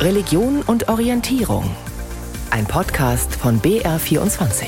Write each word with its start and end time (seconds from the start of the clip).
Religion 0.00 0.62
und 0.62 0.88
Orientierung. 0.88 1.76
Ein 2.50 2.64
Podcast 2.64 3.34
von 3.34 3.60
BR24. 3.60 4.64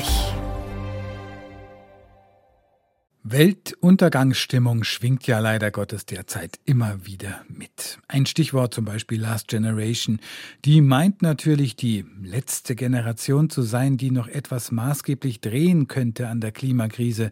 Weltuntergangsstimmung 3.23 4.83
schwingt 4.83 5.25
ja 5.25 5.39
leider 5.39 5.71
Gottes 5.71 6.05
derzeit 6.05 6.59
immer 6.65 7.07
wieder 7.07 7.43
mit. 7.47 7.97
Ein 8.07 8.27
Stichwort 8.27 8.75
zum 8.75 8.85
Beispiel 8.85 9.19
Last 9.19 9.47
Generation. 9.47 10.19
Die 10.65 10.81
meint 10.81 11.23
natürlich 11.23 11.75
die 11.75 12.05
letzte 12.21 12.75
Generation 12.75 13.49
zu 13.49 13.63
sein, 13.63 13.97
die 13.97 14.11
noch 14.11 14.27
etwas 14.27 14.71
maßgeblich 14.71 15.41
drehen 15.41 15.87
könnte 15.87 16.27
an 16.27 16.41
der 16.41 16.51
Klimakrise. 16.51 17.31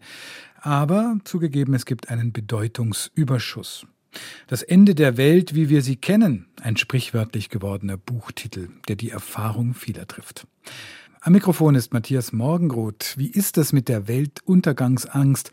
Aber 0.60 1.18
zugegeben, 1.22 1.72
es 1.74 1.86
gibt 1.86 2.08
einen 2.08 2.32
Bedeutungsüberschuss. 2.32 3.86
Das 4.46 4.62
Ende 4.62 4.94
der 4.94 5.16
Welt, 5.16 5.54
wie 5.54 5.68
wir 5.68 5.82
sie 5.82 5.96
kennen, 5.96 6.46
ein 6.60 6.76
sprichwörtlich 6.76 7.48
gewordener 7.48 7.96
Buchtitel, 7.96 8.68
der 8.88 8.96
die 8.96 9.10
Erfahrung 9.10 9.74
vieler 9.74 10.06
trifft. 10.06 10.46
Am 11.20 11.32
Mikrofon 11.32 11.74
ist 11.74 11.92
Matthias 11.92 12.32
Morgenroth. 12.32 13.14
Wie 13.16 13.28
ist 13.30 13.56
es 13.56 13.72
mit 13.72 13.88
der 13.88 14.08
Weltuntergangsangst? 14.08 15.52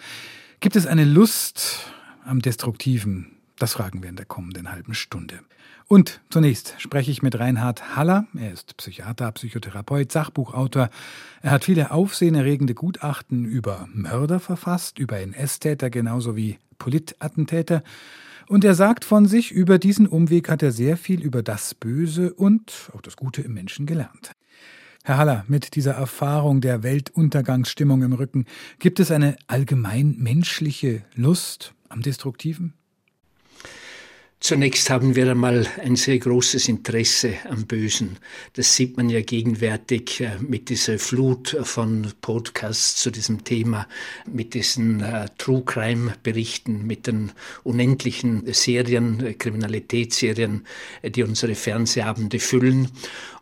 Gibt 0.60 0.76
es 0.76 0.88
eine 0.88 1.06
Lust 1.06 1.86
am 2.26 2.42
Destruktiven? 2.42 3.38
Das 3.58 3.74
fragen 3.74 4.02
wir 4.02 4.10
in 4.10 4.16
der 4.16 4.26
kommenden 4.26 4.72
halben 4.72 4.94
Stunde. 4.94 5.42
Und 5.88 6.22
zunächst 6.30 6.76
spreche 6.78 7.10
ich 7.10 7.24
mit 7.24 7.40
Reinhard 7.40 7.96
Haller. 7.96 8.28
Er 8.38 8.54
ist 8.54 8.78
Psychiater, 8.78 9.32
Psychotherapeut, 9.32 10.12
Sachbuchautor. 10.12 10.90
Er 11.42 11.52
hat 11.52 11.66
viele 11.66 11.92
aufsehenerregende 11.92 12.76
Gutachten 12.76 13.44
über 13.44 13.90
Mörder 13.92 14.40
verfasst, 14.40 15.00
über 15.00 15.20
NS-Täter 15.20 15.90
genauso 15.90 16.36
wie 16.36 16.60
Politattentäter. 16.78 17.84
Und 18.50 18.64
er 18.64 18.74
sagt 18.74 19.06
von 19.06 19.28
sich, 19.28 19.52
über 19.52 19.78
diesen 19.78 20.08
Umweg 20.08 20.50
hat 20.50 20.64
er 20.64 20.72
sehr 20.72 20.98
viel 20.98 21.22
über 21.22 21.44
das 21.44 21.76
Böse 21.76 22.34
und 22.34 22.90
auch 22.96 23.02
das 23.02 23.16
Gute 23.16 23.44
im 23.44 23.54
Menschen 23.54 23.86
gelernt. 23.86 24.32
Herr 25.04 25.18
Haller, 25.20 25.46
mit 25.48 25.76
dieser 25.76 25.92
Erfahrung 25.92 26.60
der 26.60 26.82
Weltuntergangsstimmung 26.82 28.02
im 28.02 28.14
Rücken, 28.14 28.46
gibt 28.80 29.00
es 29.00 29.12
eine 29.12 29.38
allgemein 29.46 30.16
menschliche 30.18 31.04
Lust 31.14 31.76
am 31.90 32.02
Destruktiven? 32.02 32.74
Zunächst 34.42 34.90
haben 34.90 35.18
wir 35.18 35.30
einmal 35.30 35.68
ein 35.84 35.98
sehr 35.98 36.18
großes 36.18 36.70
Interesse 36.70 37.34
am 37.50 37.66
Bösen. 37.66 38.20
Das 38.54 38.74
sieht 38.74 38.96
man 38.96 39.10
ja 39.10 39.20
gegenwärtig 39.20 40.22
äh, 40.22 40.38
mit 40.40 40.70
dieser 40.70 40.98
Flut 40.98 41.58
von 41.64 42.14
Podcasts 42.22 42.96
zu 42.96 43.12
diesem 43.12 43.44
Thema, 43.44 43.86
mit 44.26 44.54
diesen 44.54 45.02
uh, 45.02 45.26
True 45.38 45.64
Crime 45.66 46.14
Berichten, 46.24 46.88
mit 46.88 47.06
den 47.08 47.34
unendlichen 47.64 48.44
Serien, 48.54 49.26
äh, 49.26 49.34
Kriminalitätsserien, 49.34 50.66
die 51.04 51.24
unsere 51.24 51.54
Fernsehabende 51.54 52.40
füllen. 52.40 52.88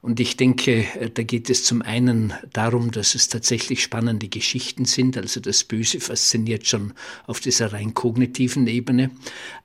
Und 0.07 0.21
ich 0.21 0.37
denke, 0.37 0.85
da 1.15 1.21
geht 1.21 1.49
es 1.49 1.65
zum 1.65 1.81
einen 1.81 2.33
darum, 2.53 2.91
dass 2.91 3.13
es 3.13 3.27
tatsächlich 3.27 3.83
spannende 3.83 4.29
Geschichten 4.29 4.85
sind. 4.85 5.17
Also 5.17 5.41
das 5.41 5.65
Böse 5.65 5.99
fasziniert 5.99 6.65
schon 6.65 6.93
auf 7.25 7.41
dieser 7.41 7.73
rein 7.73 7.93
kognitiven 7.93 8.67
Ebene. 8.67 9.11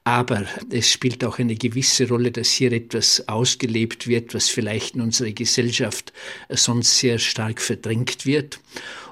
Aber 0.03 0.45
es 0.69 0.91
spielt 0.91 1.23
auch 1.23 1.39
eine 1.39 1.55
gewisse 1.55 2.09
Rolle, 2.09 2.33
dass 2.33 2.51
hier 2.51 2.73
etwas 2.73 3.29
ausgelebt 3.29 4.09
wird, 4.09 4.35
was 4.35 4.49
vielleicht 4.49 4.97
in 4.97 5.03
unserer 5.03 5.31
Gesellschaft 5.31 6.13
sonst 6.49 6.99
sehr 6.99 7.21
stark 7.21 7.61
verdrängt 7.61 8.27
wird. 8.27 8.59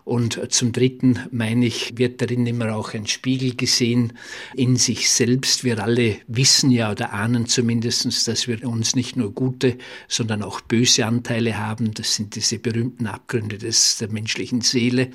Und 0.04 0.52
zum 0.52 0.72
Dritten, 0.72 1.18
meine 1.30 1.66
ich, 1.66 1.96
wird 1.98 2.20
darin 2.20 2.46
immer 2.46 2.74
auch 2.74 2.94
ein 2.94 3.06
Spiegel 3.06 3.54
gesehen 3.54 4.12
in 4.54 4.76
sich 4.76 5.10
selbst. 5.10 5.64
Wir 5.64 5.82
alle 5.82 6.16
wissen 6.26 6.70
ja 6.70 6.90
oder 6.90 7.12
ahnen 7.12 7.46
zumindest, 7.46 8.26
dass 8.26 8.48
wir 8.48 8.66
uns 8.66 8.94
nicht 8.94 9.16
nur 9.16 9.32
gute, 9.32 9.76
sondern 10.08 10.42
auch 10.42 10.60
böse 10.60 11.06
Anteile 11.06 11.58
haben. 11.58 11.92
Das 11.94 12.14
sind 12.14 12.34
diese 12.34 12.58
berühmten 12.58 13.06
Abgründe 13.06 13.58
des, 13.58 13.98
der 13.98 14.08
menschlichen 14.08 14.60
Seele. 14.60 15.10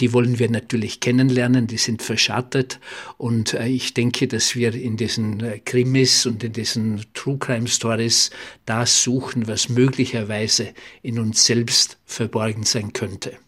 Die 0.00 0.12
wollen 0.12 0.38
wir 0.38 0.50
natürlich 0.50 1.00
kennenlernen, 1.00 1.66
die 1.66 1.78
sind 1.78 2.02
verschattet. 2.02 2.80
Und 3.16 3.54
äh, 3.54 3.68
ich 3.68 3.94
denke, 3.94 4.28
dass 4.28 4.54
wir 4.54 4.74
in 4.74 4.96
diesen 4.96 5.40
äh, 5.40 5.58
Krimis 5.58 6.26
und 6.26 6.42
in 6.44 6.52
diesen 6.52 7.04
True 7.14 7.38
Crime 7.38 7.68
Stories 7.68 8.30
das 8.66 9.02
suchen, 9.02 9.46
was 9.46 9.68
möglicherweise 9.68 10.74
in 11.02 11.18
uns 11.18 11.46
selbst 11.46 11.98
verborgen 12.04 12.64
sein 12.64 12.92
könnte. 12.92 13.38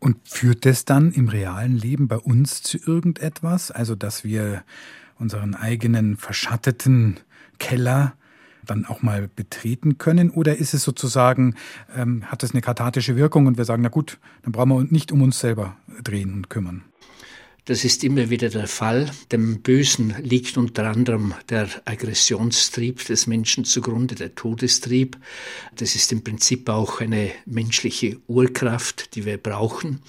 Und 0.00 0.16
führt 0.24 0.64
das 0.64 0.84
dann 0.84 1.12
im 1.12 1.28
realen 1.28 1.76
Leben 1.76 2.08
bei 2.08 2.18
uns 2.18 2.62
zu 2.62 2.78
irgendetwas? 2.78 3.70
Also, 3.70 3.94
dass 3.94 4.22
wir 4.24 4.62
unseren 5.18 5.54
eigenen 5.54 6.16
verschatteten 6.16 7.18
Keller 7.58 8.14
dann 8.64 8.86
auch 8.86 9.02
mal 9.02 9.28
betreten 9.34 9.98
können? 9.98 10.30
Oder 10.30 10.56
ist 10.56 10.74
es 10.74 10.82
sozusagen, 10.82 11.54
ähm, 11.96 12.24
hat 12.26 12.42
es 12.42 12.52
eine 12.52 12.60
kathartische 12.60 13.16
Wirkung 13.16 13.46
und 13.46 13.56
wir 13.56 13.64
sagen, 13.64 13.82
na 13.82 13.88
gut, 13.88 14.18
dann 14.42 14.52
brauchen 14.52 14.68
wir 14.68 14.76
uns 14.76 14.90
nicht 14.90 15.10
um 15.10 15.22
uns 15.22 15.40
selber 15.40 15.76
drehen 16.02 16.32
und 16.32 16.50
kümmern? 16.50 16.84
Das 17.68 17.84
ist 17.84 18.02
immer 18.02 18.30
wieder 18.30 18.48
der 18.48 18.66
Fall. 18.66 19.10
Dem 19.30 19.60
Bösen 19.60 20.14
liegt 20.22 20.56
unter 20.56 20.86
anderem 20.86 21.34
der 21.50 21.68
Aggressionstrieb 21.84 23.04
des 23.04 23.26
Menschen 23.26 23.66
zugrunde, 23.66 24.14
der 24.14 24.34
Todestrieb. 24.34 25.18
Das 25.76 25.94
ist 25.94 26.10
im 26.10 26.24
Prinzip 26.24 26.70
auch 26.70 27.02
eine 27.02 27.30
menschliche 27.44 28.16
Urkraft, 28.26 29.14
die 29.14 29.26
wir 29.26 29.36
brauchen. 29.36 30.00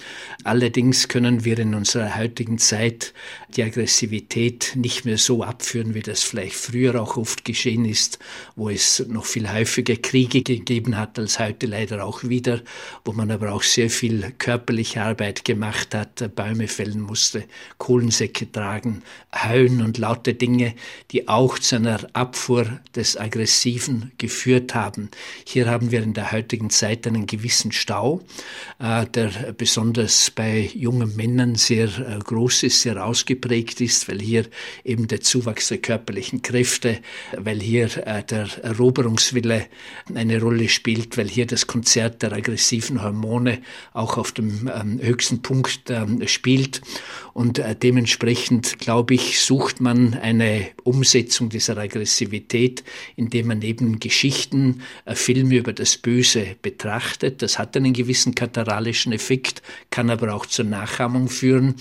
Allerdings 0.42 1.08
können 1.08 1.44
wir 1.44 1.58
in 1.58 1.74
unserer 1.74 2.16
heutigen 2.16 2.56
Zeit 2.56 3.12
die 3.54 3.62
Aggressivität 3.62 4.72
nicht 4.74 5.04
mehr 5.04 5.18
so 5.18 5.42
abführen, 5.42 5.92
wie 5.92 6.00
das 6.00 6.22
vielleicht 6.22 6.56
früher 6.56 6.98
auch 6.98 7.18
oft 7.18 7.44
geschehen 7.44 7.84
ist, 7.84 8.18
wo 8.56 8.70
es 8.70 9.04
noch 9.06 9.26
viel 9.26 9.52
häufiger 9.52 9.96
Kriege 9.96 10.42
gegeben 10.42 10.96
hat 10.96 11.18
als 11.18 11.38
heute 11.38 11.66
leider 11.66 12.06
auch 12.06 12.24
wieder, 12.24 12.62
wo 13.04 13.12
man 13.12 13.30
aber 13.30 13.52
auch 13.52 13.62
sehr 13.62 13.90
viel 13.90 14.32
körperliche 14.38 15.02
Arbeit 15.02 15.44
gemacht 15.44 15.94
hat, 15.94 16.34
Bäume 16.34 16.66
fällen 16.66 17.02
musste 17.02 17.49
Kohlensäcke 17.78 18.50
tragen, 18.50 19.02
Heuen 19.34 19.82
und 19.82 19.98
laute 19.98 20.34
Dinge, 20.34 20.74
die 21.10 21.28
auch 21.28 21.58
zu 21.58 21.76
einer 21.76 22.00
Abfuhr 22.12 22.80
des 22.94 23.16
Aggressiven 23.16 24.12
geführt 24.18 24.74
haben. 24.74 25.10
Hier 25.44 25.68
haben 25.68 25.90
wir 25.90 26.02
in 26.02 26.14
der 26.14 26.32
heutigen 26.32 26.70
Zeit 26.70 27.06
einen 27.06 27.26
gewissen 27.26 27.72
Stau, 27.72 28.20
äh, 28.78 29.06
der 29.06 29.28
besonders 29.56 30.30
bei 30.30 30.70
jungen 30.74 31.14
Männern 31.16 31.54
sehr 31.54 31.86
äh, 31.86 32.18
groß 32.18 32.64
ist, 32.64 32.82
sehr 32.82 33.04
ausgeprägt 33.04 33.80
ist, 33.80 34.08
weil 34.08 34.20
hier 34.20 34.46
eben 34.84 35.06
der 35.08 35.20
Zuwachs 35.20 35.68
der 35.68 35.78
körperlichen 35.78 36.42
Kräfte, 36.42 36.98
weil 37.36 37.60
hier 37.60 38.06
äh, 38.06 38.22
der 38.24 38.48
Eroberungswille 38.62 39.66
eine 40.14 40.40
Rolle 40.40 40.68
spielt, 40.68 41.16
weil 41.16 41.28
hier 41.28 41.46
das 41.46 41.66
Konzert 41.66 42.22
der 42.22 42.32
aggressiven 42.32 43.02
Hormone 43.02 43.60
auch 43.92 44.18
auf 44.18 44.32
dem 44.32 44.70
ähm, 44.74 45.00
höchsten 45.02 45.42
Punkt 45.42 45.90
ähm, 45.90 46.26
spielt. 46.26 46.80
Äh, 47.58 47.74
dementsprechend, 47.74 48.78
glaube 48.78 49.14
ich, 49.14 49.40
sucht 49.40 49.80
man 49.80 50.14
eine 50.14 50.66
Umsetzung 50.84 51.48
dieser 51.48 51.78
Aggressivität, 51.78 52.84
indem 53.16 53.46
man 53.46 53.62
eben 53.62 53.98
Geschichten, 53.98 54.82
äh, 55.06 55.14
Filme 55.14 55.56
über 55.56 55.72
das 55.72 55.96
Böse 55.96 56.56
betrachtet. 56.60 57.40
Das 57.40 57.58
hat 57.58 57.76
einen 57.76 57.94
gewissen 57.94 58.34
kataralischen 58.34 59.12
Effekt, 59.12 59.62
kann 59.90 60.10
aber 60.10 60.34
auch 60.34 60.44
zur 60.44 60.66
Nachahmung 60.66 61.28
führen 61.28 61.76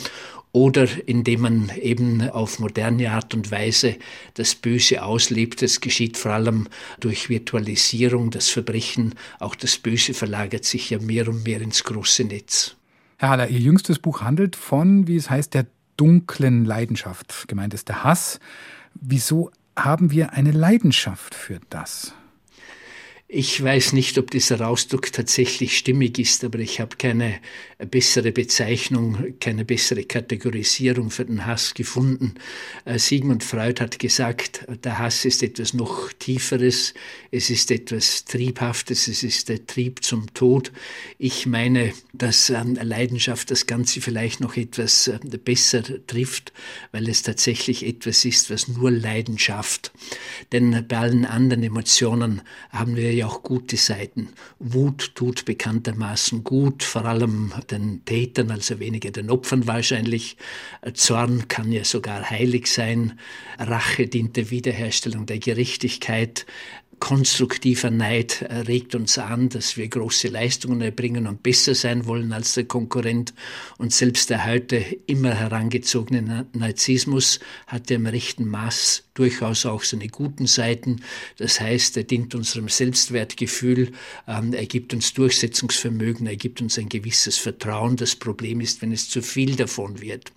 oder 0.51 0.87
indem 1.05 1.41
man 1.41 1.71
eben 1.81 2.27
auf 2.29 2.59
moderne 2.59 3.11
Art 3.11 3.33
und 3.33 3.51
Weise 3.51 3.97
das 4.33 4.55
Böse 4.55 5.03
auslebt. 5.03 5.61
Das 5.61 5.81
geschieht 5.81 6.17
vor 6.17 6.31
allem 6.31 6.67
durch 6.99 7.29
Virtualisierung. 7.29 8.31
Das 8.31 8.49
Verbrechen, 8.49 9.15
auch 9.39 9.55
das 9.55 9.77
Böse 9.77 10.13
verlagert 10.13 10.65
sich 10.65 10.89
ja 10.89 10.99
mehr 10.99 11.27
und 11.27 11.43
mehr 11.43 11.61
ins 11.61 11.83
große 11.83 12.23
Netz. 12.23 12.75
Herr 13.21 13.31
Haller, 13.31 13.49
Ihr 13.49 13.59
jüngstes 13.59 13.99
Buch 13.99 14.21
handelt 14.21 14.55
von, 14.55 15.05
wie 15.05 15.17
es 15.17 15.29
heißt, 15.29 15.53
der 15.53 15.65
dunklen 15.97 16.63
Leidenschaft. 16.63 17.49
Gemeint 17.49 17.73
ist 17.73 17.89
der 17.89 18.05
Hass. 18.05 18.39
Wieso 18.93 19.51
haben 19.75 20.09
wir 20.09 20.31
eine 20.31 20.51
Leidenschaft 20.51 21.35
für 21.35 21.59
das? 21.69 22.13
Ich 23.31 23.63
weiß 23.63 23.93
nicht, 23.93 24.17
ob 24.17 24.31
dieser 24.31 24.67
Ausdruck 24.67 25.11
tatsächlich 25.11 25.77
stimmig 25.77 26.17
ist, 26.17 26.43
aber 26.43 26.57
ich 26.57 26.79
habe 26.79 26.95
keine 26.97 27.39
bessere 27.77 28.31
Bezeichnung, 28.31 29.35
keine 29.39 29.65
bessere 29.65 30.03
Kategorisierung 30.03 31.11
für 31.11 31.25
den 31.25 31.45
Hass 31.45 31.75
gefunden. 31.75 32.33
Äh, 32.85 32.97
Sigmund 32.97 33.43
Freud 33.43 33.83
hat 33.83 33.99
gesagt, 33.99 34.65
der 34.83 34.97
Hass 34.97 35.25
ist 35.25 35.43
etwas 35.43 35.75
noch 35.75 36.11
Tieferes, 36.13 36.95
es 37.29 37.51
ist 37.51 37.69
etwas 37.69 38.25
Triebhaftes, 38.25 39.07
es 39.07 39.21
ist 39.21 39.47
der 39.49 39.67
Trieb 39.67 40.03
zum 40.03 40.33
Tod. 40.33 40.71
Ich 41.19 41.45
meine, 41.45 41.93
dass 42.13 42.49
Leidenschaft 42.49 43.51
das 43.51 43.67
Ganze 43.67 44.01
vielleicht 44.01 44.39
noch 44.39 44.57
etwas 44.57 45.07
äh, 45.07 45.19
besser 45.37 45.83
trifft, 46.07 46.51
weil 46.91 47.07
es 47.07 47.21
tatsächlich 47.21 47.85
etwas 47.85 48.25
ist, 48.25 48.49
was 48.49 48.67
nur 48.67 48.89
Leidenschaft. 48.89 49.91
Denn 50.51 50.83
bei 50.87 50.97
allen 50.97 51.25
anderen 51.25 51.61
Emotionen 51.61 52.41
haben 52.71 52.95
wir 52.95 53.18
ja 53.19 53.27
auch 53.27 53.43
gute 53.43 53.77
Seiten. 53.77 54.29
Wut 54.59 55.13
tut 55.15 55.45
bekanntermaßen 55.45 56.43
gut, 56.43 56.83
vor 56.83 57.05
allem 57.05 57.53
den 57.69 58.03
Tätern, 58.05 58.51
also 58.51 58.79
weniger 58.79 59.11
den 59.11 59.29
Opfern 59.29 59.67
wahrscheinlich. 59.67 60.37
Zorn 60.93 61.47
kann 61.47 61.71
ja 61.71 61.83
sogar 61.83 62.29
heilig 62.29 62.67
sein. 62.67 63.19
Rache 63.57 64.07
dient 64.07 64.35
der 64.37 64.49
Wiederherstellung 64.49 65.25
der 65.25 65.39
Gerechtigkeit. 65.39 66.45
Konstruktiver 66.99 67.89
Neid 67.89 68.45
regt 68.67 68.95
uns 68.95 69.17
an, 69.17 69.49
dass 69.49 69.77
wir 69.77 69.87
große 69.87 70.27
Leistungen 70.27 70.81
erbringen 70.81 71.27
und 71.27 71.43
besser 71.43 71.75
sein 71.75 72.05
wollen 72.05 72.33
als 72.33 72.53
der 72.53 72.65
Konkurrent. 72.65 73.33
Und 73.77 73.93
selbst 73.93 74.29
der 74.29 74.45
heute 74.45 74.77
immer 75.05 75.33
herangezogene 75.33 76.47
Narzissmus 76.53 77.39
hat 77.67 77.89
im 77.91 78.05
rechten 78.05 78.47
Maß 78.47 79.05
durchaus 79.13 79.65
auch 79.65 79.83
seine 79.83 80.07
guten 80.07 80.47
Seiten. 80.47 81.01
Das 81.37 81.59
heißt, 81.59 81.97
er 81.97 82.03
dient 82.03 82.35
unserem 82.35 82.69
Selbstwertgefühl, 82.69 83.91
ähm, 84.27 84.53
er 84.53 84.65
gibt 84.65 84.93
uns 84.93 85.13
Durchsetzungsvermögen, 85.13 86.25
er 86.25 86.37
gibt 86.37 86.61
uns 86.61 86.77
ein 86.79 86.89
gewisses 86.89 87.37
Vertrauen. 87.37 87.97
Das 87.97 88.15
Problem 88.15 88.61
ist, 88.61 88.81
wenn 88.81 88.91
es 88.91 89.09
zu 89.09 89.21
viel 89.21 89.55
davon 89.55 90.01
wird. 90.01 90.31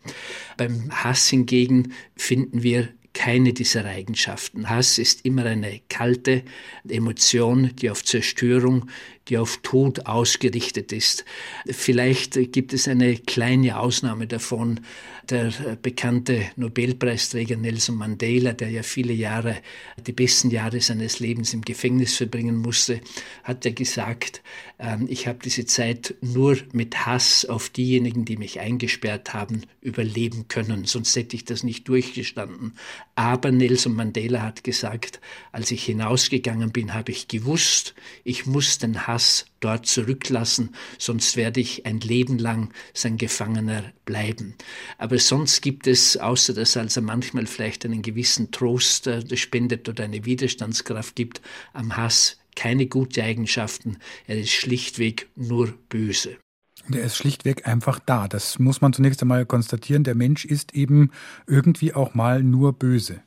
Beim 0.56 0.90
Hass 0.90 1.28
hingegen 1.28 1.92
finden 2.16 2.62
wir 2.62 2.88
keine 3.14 3.52
dieser 3.52 3.84
Eigenschaften. 3.84 4.68
Hass 4.68 4.98
ist 4.98 5.24
immer 5.24 5.44
eine 5.44 5.80
kalte 5.88 6.42
Emotion, 6.88 7.74
die 7.76 7.90
auf 7.90 8.04
Zerstörung, 8.04 8.88
die 9.28 9.38
auf 9.38 9.58
Tod 9.62 10.06
ausgerichtet 10.06 10.92
ist. 10.92 11.24
Vielleicht 11.66 12.52
gibt 12.52 12.72
es 12.72 12.88
eine 12.88 13.16
kleine 13.16 13.78
Ausnahme 13.78 14.26
davon. 14.26 14.80
Der 15.30 15.52
bekannte 15.80 16.42
Nobelpreisträger 16.56 17.56
Nelson 17.56 17.96
Mandela, 17.96 18.52
der 18.52 18.70
ja 18.70 18.82
viele 18.82 19.12
Jahre, 19.12 19.56
die 20.04 20.12
besten 20.12 20.50
Jahre 20.50 20.80
seines 20.80 21.20
Lebens 21.20 21.54
im 21.54 21.62
Gefängnis 21.62 22.16
verbringen 22.16 22.56
musste, 22.56 23.00
hat 23.44 23.64
ja 23.64 23.70
gesagt, 23.70 24.42
ähm, 24.80 25.06
ich 25.08 25.28
habe 25.28 25.38
diese 25.44 25.64
Zeit 25.64 26.16
nur 26.20 26.58
mit 26.72 27.06
Hass 27.06 27.44
auf 27.44 27.68
diejenigen, 27.68 28.24
die 28.24 28.36
mich 28.36 28.58
eingesperrt 28.58 29.32
haben, 29.32 29.62
überleben 29.80 30.48
können, 30.48 30.86
sonst 30.86 31.14
hätte 31.14 31.36
ich 31.36 31.44
das 31.44 31.62
nicht 31.62 31.86
durchgestanden. 31.86 32.74
Aber 33.14 33.52
Nelson 33.52 33.94
Mandela 33.94 34.42
hat 34.42 34.64
gesagt, 34.64 35.20
als 35.52 35.70
ich 35.70 35.84
hinausgegangen 35.84 36.72
bin, 36.72 36.94
habe 36.94 37.12
ich 37.12 37.28
gewusst, 37.28 37.94
ich 38.24 38.46
muss 38.46 38.78
den 38.78 39.06
Hass 39.06 39.11
Hass 39.12 39.44
dort 39.60 39.86
zurücklassen, 39.86 40.74
sonst 40.98 41.36
werde 41.36 41.60
ich 41.60 41.84
ein 41.84 42.00
Leben 42.00 42.38
lang 42.38 42.72
sein 42.94 43.18
Gefangener 43.18 43.84
bleiben. 44.06 44.54
Aber 44.98 45.18
sonst 45.18 45.60
gibt 45.60 45.86
es, 45.86 46.16
außer 46.16 46.54
dass 46.54 46.76
also 46.76 47.02
manchmal 47.02 47.46
vielleicht 47.46 47.84
einen 47.84 48.02
gewissen 48.02 48.50
Trost 48.50 49.06
äh, 49.06 49.36
spendet 49.36 49.88
oder 49.88 50.04
eine 50.04 50.24
Widerstandskraft 50.24 51.14
gibt, 51.14 51.42
am 51.74 51.96
Hass 51.96 52.38
keine 52.56 52.86
gute 52.86 53.22
Eigenschaften. 53.22 53.98
Er 54.26 54.38
ist 54.38 54.50
schlichtweg 54.50 55.28
nur 55.36 55.74
böse. 55.88 56.38
Der 56.88 57.04
ist 57.04 57.16
schlichtweg 57.16 57.66
einfach 57.66 58.00
da. 58.00 58.28
Das 58.28 58.58
muss 58.58 58.80
man 58.80 58.92
zunächst 58.92 59.22
einmal 59.22 59.46
konstatieren. 59.46 60.04
Der 60.04 60.14
Mensch 60.14 60.44
ist 60.44 60.74
eben 60.74 61.10
irgendwie 61.46 61.94
auch 61.94 62.14
mal 62.14 62.42
nur 62.42 62.72
böse. 62.72 63.22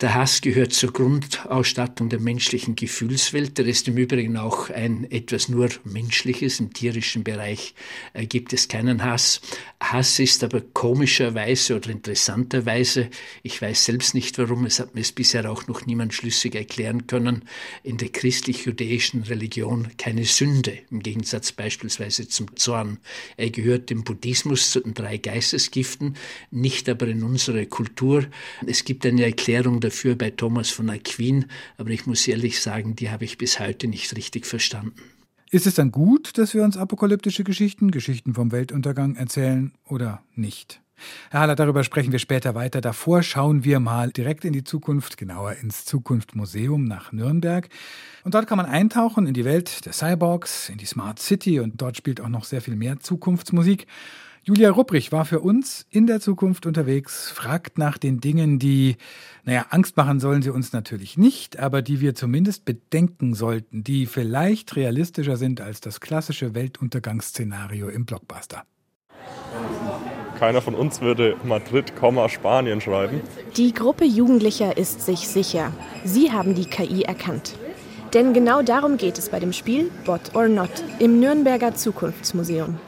Der 0.00 0.14
Hass 0.14 0.40
gehört 0.40 0.72
zur 0.72 0.94
Grundausstattung 0.94 2.08
der 2.08 2.20
menschlichen 2.20 2.74
Gefühlswelt. 2.74 3.58
Der 3.58 3.66
ist 3.66 3.86
im 3.86 3.98
Übrigen 3.98 4.38
auch 4.38 4.70
ein 4.70 5.04
etwas 5.10 5.50
nur 5.50 5.68
menschliches. 5.84 6.58
Im 6.58 6.72
tierischen 6.72 7.22
Bereich 7.22 7.74
äh, 8.14 8.24
gibt 8.24 8.54
es 8.54 8.68
keinen 8.68 9.04
Hass. 9.04 9.42
Hass 9.78 10.18
ist 10.18 10.42
aber 10.42 10.62
komischerweise 10.62 11.76
oder 11.76 11.90
interessanterweise, 11.90 13.10
ich 13.42 13.60
weiß 13.60 13.84
selbst 13.84 14.14
nicht 14.14 14.38
warum, 14.38 14.64
es 14.64 14.80
hat 14.80 14.94
mir 14.94 15.02
es 15.02 15.12
bisher 15.12 15.50
auch 15.50 15.66
noch 15.66 15.84
niemand 15.84 16.14
schlüssig 16.14 16.54
erklären 16.54 17.06
können, 17.06 17.44
in 17.82 17.98
der 17.98 18.08
christlich-jüdischen 18.08 19.24
Religion 19.24 19.88
keine 19.98 20.24
Sünde, 20.24 20.78
im 20.90 21.02
Gegensatz 21.02 21.52
beispielsweise 21.52 22.26
zum 22.26 22.56
Zorn. 22.56 23.00
Er 23.36 23.50
gehört 23.50 23.90
im 23.90 24.04
Buddhismus 24.04 24.70
zu 24.70 24.80
den 24.80 24.94
drei 24.94 25.18
Geistesgiften, 25.18 26.16
nicht 26.50 26.88
aber 26.88 27.06
in 27.06 27.22
unsere 27.22 27.66
Kultur. 27.66 28.26
Es 28.66 28.84
gibt 28.84 29.04
eine 29.04 29.24
Erklärung 29.24 29.80
dafür 29.90 30.14
bei 30.14 30.30
Thomas 30.30 30.70
von 30.70 30.88
Aquin, 30.88 31.46
aber 31.76 31.90
ich 31.90 32.06
muss 32.06 32.26
ehrlich 32.28 32.60
sagen, 32.62 32.94
die 32.94 33.10
habe 33.10 33.24
ich 33.24 33.38
bis 33.38 33.58
heute 33.58 33.88
nicht 33.88 34.16
richtig 34.16 34.46
verstanden. 34.46 34.94
Ist 35.50 35.66
es 35.66 35.74
dann 35.74 35.90
gut, 35.90 36.38
dass 36.38 36.54
wir 36.54 36.62
uns 36.62 36.76
apokalyptische 36.76 37.42
Geschichten, 37.42 37.90
Geschichten 37.90 38.34
vom 38.34 38.52
Weltuntergang 38.52 39.16
erzählen 39.16 39.72
oder 39.84 40.22
nicht? 40.36 40.80
Herr 41.30 41.40
Haller, 41.40 41.56
darüber 41.56 41.82
sprechen 41.82 42.12
wir 42.12 42.20
später 42.20 42.54
weiter. 42.54 42.80
Davor 42.80 43.24
schauen 43.24 43.64
wir 43.64 43.80
mal 43.80 44.10
direkt 44.10 44.44
in 44.44 44.52
die 44.52 44.62
Zukunft, 44.62 45.16
genauer 45.16 45.54
ins 45.54 45.84
Zukunftmuseum 45.86 46.84
nach 46.84 47.10
Nürnberg. 47.10 47.68
Und 48.22 48.34
dort 48.34 48.46
kann 48.46 48.58
man 48.58 48.66
eintauchen 48.66 49.26
in 49.26 49.34
die 49.34 49.44
Welt 49.44 49.86
der 49.86 49.92
Cyborgs, 49.92 50.68
in 50.68 50.78
die 50.78 50.86
Smart 50.86 51.18
City 51.18 51.58
und 51.58 51.82
dort 51.82 51.96
spielt 51.96 52.20
auch 52.20 52.28
noch 52.28 52.44
sehr 52.44 52.60
viel 52.60 52.76
mehr 52.76 53.00
Zukunftsmusik. 53.00 53.86
Julia 54.42 54.70
Rupprich 54.70 55.12
war 55.12 55.26
für 55.26 55.40
uns 55.40 55.86
in 55.90 56.06
der 56.06 56.18
Zukunft 56.18 56.64
unterwegs, 56.64 57.30
fragt 57.30 57.76
nach 57.76 57.98
den 57.98 58.20
Dingen, 58.20 58.58
die, 58.58 58.96
naja, 59.44 59.66
Angst 59.68 59.98
machen 59.98 60.18
sollen 60.18 60.40
sie 60.40 60.48
uns 60.48 60.72
natürlich 60.72 61.18
nicht, 61.18 61.58
aber 61.58 61.82
die 61.82 62.00
wir 62.00 62.14
zumindest 62.14 62.64
bedenken 62.64 63.34
sollten, 63.34 63.84
die 63.84 64.06
vielleicht 64.06 64.76
realistischer 64.76 65.36
sind 65.36 65.60
als 65.60 65.82
das 65.82 66.00
klassische 66.00 66.54
Weltuntergangsszenario 66.54 67.88
im 67.88 68.06
Blockbuster. 68.06 68.64
Keiner 70.38 70.62
von 70.62 70.74
uns 70.74 71.02
würde 71.02 71.36
Madrid, 71.44 71.92
Spanien 72.28 72.80
schreiben. 72.80 73.20
Die 73.58 73.74
Gruppe 73.74 74.06
Jugendlicher 74.06 74.78
ist 74.78 75.02
sich 75.02 75.28
sicher. 75.28 75.70
Sie 76.06 76.32
haben 76.32 76.54
die 76.54 76.64
KI 76.64 77.02
erkannt. 77.02 77.58
Denn 78.14 78.32
genau 78.32 78.62
darum 78.62 78.96
geht 78.96 79.18
es 79.18 79.28
bei 79.28 79.38
dem 79.38 79.52
Spiel 79.52 79.90
Bot 80.06 80.34
or 80.34 80.48
Not 80.48 80.70
im 80.98 81.20
Nürnberger 81.20 81.74
Zukunftsmuseum. 81.74 82.78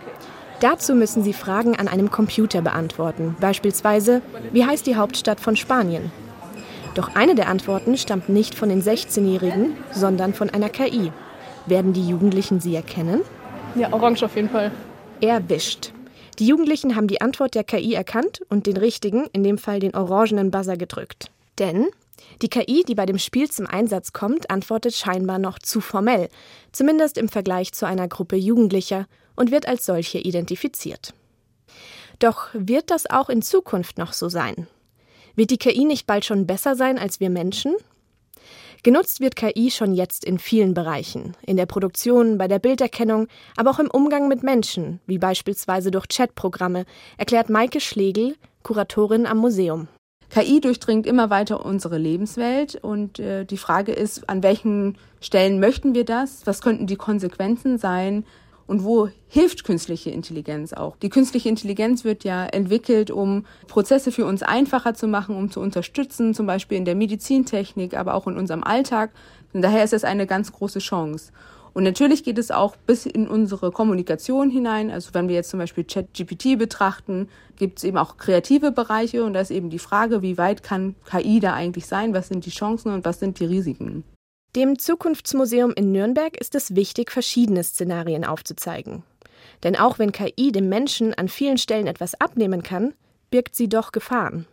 Dazu 0.62 0.94
müssen 0.94 1.24
Sie 1.24 1.32
Fragen 1.32 1.74
an 1.74 1.88
einem 1.88 2.12
Computer 2.12 2.62
beantworten, 2.62 3.34
beispielsweise, 3.40 4.22
wie 4.52 4.64
heißt 4.64 4.86
die 4.86 4.94
Hauptstadt 4.94 5.40
von 5.40 5.56
Spanien? 5.56 6.12
Doch 6.94 7.16
eine 7.16 7.34
der 7.34 7.48
Antworten 7.48 7.96
stammt 7.96 8.28
nicht 8.28 8.54
von 8.54 8.68
den 8.68 8.80
16-Jährigen, 8.80 9.76
sondern 9.90 10.34
von 10.34 10.50
einer 10.50 10.68
KI. 10.68 11.10
Werden 11.66 11.92
die 11.92 12.06
Jugendlichen 12.06 12.60
sie 12.60 12.76
erkennen? 12.76 13.22
Ja, 13.74 13.92
orange 13.92 14.22
auf 14.22 14.36
jeden 14.36 14.50
Fall. 14.50 14.70
Erwischt. 15.20 15.90
Die 16.38 16.46
Jugendlichen 16.46 16.94
haben 16.94 17.08
die 17.08 17.20
Antwort 17.20 17.56
der 17.56 17.64
KI 17.64 17.94
erkannt 17.94 18.42
und 18.48 18.68
den 18.68 18.76
richtigen, 18.76 19.24
in 19.32 19.42
dem 19.42 19.58
Fall 19.58 19.80
den 19.80 19.96
orangenen 19.96 20.52
Buzzer 20.52 20.76
gedrückt. 20.76 21.32
Denn 21.58 21.88
die 22.40 22.48
KI, 22.48 22.84
die 22.86 22.94
bei 22.94 23.06
dem 23.06 23.18
Spiel 23.18 23.50
zum 23.50 23.66
Einsatz 23.66 24.12
kommt, 24.12 24.48
antwortet 24.48 24.94
scheinbar 24.94 25.40
noch 25.40 25.58
zu 25.58 25.80
formell, 25.80 26.28
zumindest 26.70 27.18
im 27.18 27.28
Vergleich 27.28 27.72
zu 27.72 27.84
einer 27.84 28.06
Gruppe 28.06 28.36
Jugendlicher 28.36 29.06
und 29.36 29.50
wird 29.50 29.66
als 29.66 29.84
solche 29.86 30.18
identifiziert. 30.18 31.14
Doch 32.18 32.48
wird 32.52 32.90
das 32.90 33.10
auch 33.10 33.28
in 33.28 33.42
Zukunft 33.42 33.98
noch 33.98 34.12
so 34.12 34.28
sein? 34.28 34.66
Wird 35.34 35.50
die 35.50 35.58
KI 35.58 35.84
nicht 35.84 36.06
bald 36.06 36.24
schon 36.24 36.46
besser 36.46 36.76
sein 36.76 36.98
als 36.98 37.20
wir 37.20 37.30
Menschen? 37.30 37.74
Genutzt 38.82 39.20
wird 39.20 39.36
KI 39.36 39.70
schon 39.70 39.94
jetzt 39.94 40.24
in 40.24 40.40
vielen 40.40 40.74
Bereichen, 40.74 41.36
in 41.46 41.56
der 41.56 41.66
Produktion, 41.66 42.36
bei 42.36 42.48
der 42.48 42.58
Bilderkennung, 42.58 43.28
aber 43.56 43.70
auch 43.70 43.78
im 43.78 43.88
Umgang 43.88 44.26
mit 44.26 44.42
Menschen, 44.42 45.00
wie 45.06 45.18
beispielsweise 45.18 45.92
durch 45.92 46.08
Chatprogramme, 46.08 46.84
erklärt 47.16 47.48
Maike 47.48 47.80
Schlegel, 47.80 48.34
Kuratorin 48.64 49.26
am 49.26 49.38
Museum. 49.38 49.86
KI 50.30 50.60
durchdringt 50.60 51.06
immer 51.06 51.30
weiter 51.30 51.64
unsere 51.64 51.98
Lebenswelt 51.98 52.74
und 52.76 53.18
äh, 53.18 53.44
die 53.44 53.58
Frage 53.58 53.92
ist, 53.92 54.28
an 54.28 54.42
welchen 54.42 54.96
Stellen 55.20 55.60
möchten 55.60 55.94
wir 55.94 56.04
das? 56.04 56.46
Was 56.46 56.62
könnten 56.62 56.86
die 56.86 56.96
Konsequenzen 56.96 57.78
sein? 57.78 58.24
Und 58.66 58.84
wo 58.84 59.08
hilft 59.28 59.64
künstliche 59.64 60.10
Intelligenz 60.10 60.72
auch? 60.72 60.96
Die 60.96 61.08
künstliche 61.08 61.48
Intelligenz 61.48 62.04
wird 62.04 62.24
ja 62.24 62.44
entwickelt, 62.44 63.10
um 63.10 63.44
Prozesse 63.66 64.12
für 64.12 64.24
uns 64.24 64.42
einfacher 64.42 64.94
zu 64.94 65.06
machen, 65.08 65.36
um 65.36 65.50
zu 65.50 65.60
unterstützen, 65.60 66.34
zum 66.34 66.46
Beispiel 66.46 66.78
in 66.78 66.84
der 66.84 66.94
Medizintechnik, 66.94 67.94
aber 67.96 68.14
auch 68.14 68.26
in 68.26 68.36
unserem 68.36 68.62
Alltag. 68.62 69.10
Und 69.52 69.62
daher 69.62 69.84
ist 69.84 69.92
es 69.92 70.04
eine 70.04 70.26
ganz 70.26 70.52
große 70.52 70.78
Chance. 70.78 71.32
Und 71.74 71.84
natürlich 71.84 72.22
geht 72.22 72.38
es 72.38 72.50
auch 72.50 72.76
bis 72.76 73.06
in 73.06 73.26
unsere 73.28 73.70
Kommunikation 73.70 74.50
hinein. 74.50 74.90
Also 74.90 75.14
wenn 75.14 75.28
wir 75.28 75.36
jetzt 75.36 75.50
zum 75.50 75.58
Beispiel 75.58 75.84
ChatGPT 75.84 76.58
betrachten, 76.58 77.28
gibt 77.56 77.78
es 77.78 77.84
eben 77.84 77.96
auch 77.96 78.18
kreative 78.18 78.72
Bereiche 78.72 79.24
und 79.24 79.32
da 79.32 79.40
ist 79.40 79.50
eben 79.50 79.70
die 79.70 79.78
Frage, 79.78 80.20
wie 80.22 80.36
weit 80.36 80.62
kann 80.62 80.94
KI 81.10 81.40
da 81.40 81.54
eigentlich 81.54 81.86
sein? 81.86 82.12
Was 82.12 82.28
sind 82.28 82.44
die 82.44 82.50
Chancen 82.50 82.92
und 82.92 83.04
was 83.04 83.20
sind 83.20 83.40
die 83.40 83.46
Risiken? 83.46 84.04
Dem 84.54 84.78
Zukunftsmuseum 84.78 85.72
in 85.72 85.92
Nürnberg 85.92 86.36
ist 86.36 86.54
es 86.54 86.76
wichtig, 86.76 87.10
verschiedene 87.10 87.64
Szenarien 87.64 88.26
aufzuzeigen. 88.26 89.02
Denn 89.62 89.76
auch 89.76 89.98
wenn 89.98 90.12
KI 90.12 90.52
dem 90.52 90.68
Menschen 90.68 91.14
an 91.14 91.28
vielen 91.28 91.56
Stellen 91.56 91.86
etwas 91.86 92.20
abnehmen 92.20 92.62
kann, 92.62 92.92
birgt 93.30 93.56
sie 93.56 93.70
doch 93.70 93.92
Gefahren. 93.92 94.46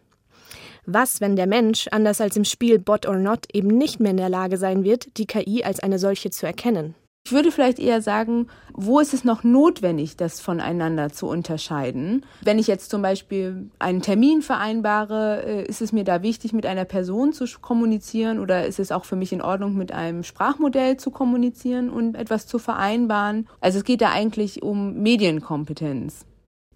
Was, 0.85 1.19
wenn 1.19 1.35
der 1.35 1.47
Mensch, 1.47 1.89
anders 1.91 2.21
als 2.21 2.37
im 2.37 2.45
Spiel 2.45 2.79
Bot 2.79 3.05
or 3.05 3.17
Not, 3.17 3.47
eben 3.53 3.67
nicht 3.67 3.99
mehr 3.99 4.11
in 4.11 4.17
der 4.17 4.29
Lage 4.29 4.55
sein 4.55 4.85
wird, 4.85 5.17
die 5.17 5.25
KI 5.25 5.65
als 5.65 5.81
eine 5.81 5.99
solche 5.99 6.29
zu 6.29 6.45
erkennen? 6.45 6.95
Ich 7.25 7.33
würde 7.33 7.51
vielleicht 7.51 7.77
eher 7.77 8.01
sagen, 8.01 8.47
wo 8.73 8.99
ist 8.99 9.13
es 9.13 9.23
noch 9.23 9.43
notwendig, 9.43 10.17
das 10.17 10.41
voneinander 10.41 11.11
zu 11.11 11.27
unterscheiden? 11.27 12.25
Wenn 12.41 12.57
ich 12.57 12.65
jetzt 12.65 12.89
zum 12.89 13.03
Beispiel 13.03 13.69
einen 13.77 14.01
Termin 14.01 14.41
vereinbare, 14.41 15.43
äh, 15.45 15.63
ist 15.67 15.81
es 15.81 15.91
mir 15.91 16.03
da 16.03 16.23
wichtig, 16.23 16.53
mit 16.53 16.65
einer 16.65 16.85
Person 16.85 17.31
zu 17.31 17.45
kommunizieren 17.61 18.39
oder 18.39 18.65
ist 18.65 18.79
es 18.79 18.91
auch 18.91 19.05
für 19.05 19.15
mich 19.15 19.31
in 19.31 19.43
Ordnung, 19.43 19.75
mit 19.75 19.91
einem 19.91 20.23
Sprachmodell 20.23 20.97
zu 20.97 21.11
kommunizieren 21.11 21.91
und 21.91 22.15
etwas 22.15 22.47
zu 22.47 22.57
vereinbaren? 22.57 23.47
Also 23.61 23.77
es 23.77 23.83
geht 23.83 24.01
da 24.01 24.09
eigentlich 24.09 24.63
um 24.63 24.95
Medienkompetenz. 24.95 26.25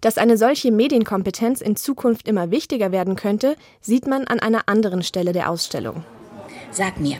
Dass 0.02 0.18
eine 0.18 0.36
solche 0.36 0.70
Medienkompetenz 0.70 1.62
in 1.62 1.74
Zukunft 1.74 2.28
immer 2.28 2.52
wichtiger 2.52 2.92
werden 2.92 3.16
könnte, 3.16 3.56
sieht 3.80 4.06
man 4.06 4.28
an 4.28 4.38
einer 4.38 4.68
anderen 4.68 5.02
Stelle 5.02 5.32
der 5.32 5.50
Ausstellung. 5.50 6.04
Sag 6.70 7.00
mir, 7.00 7.16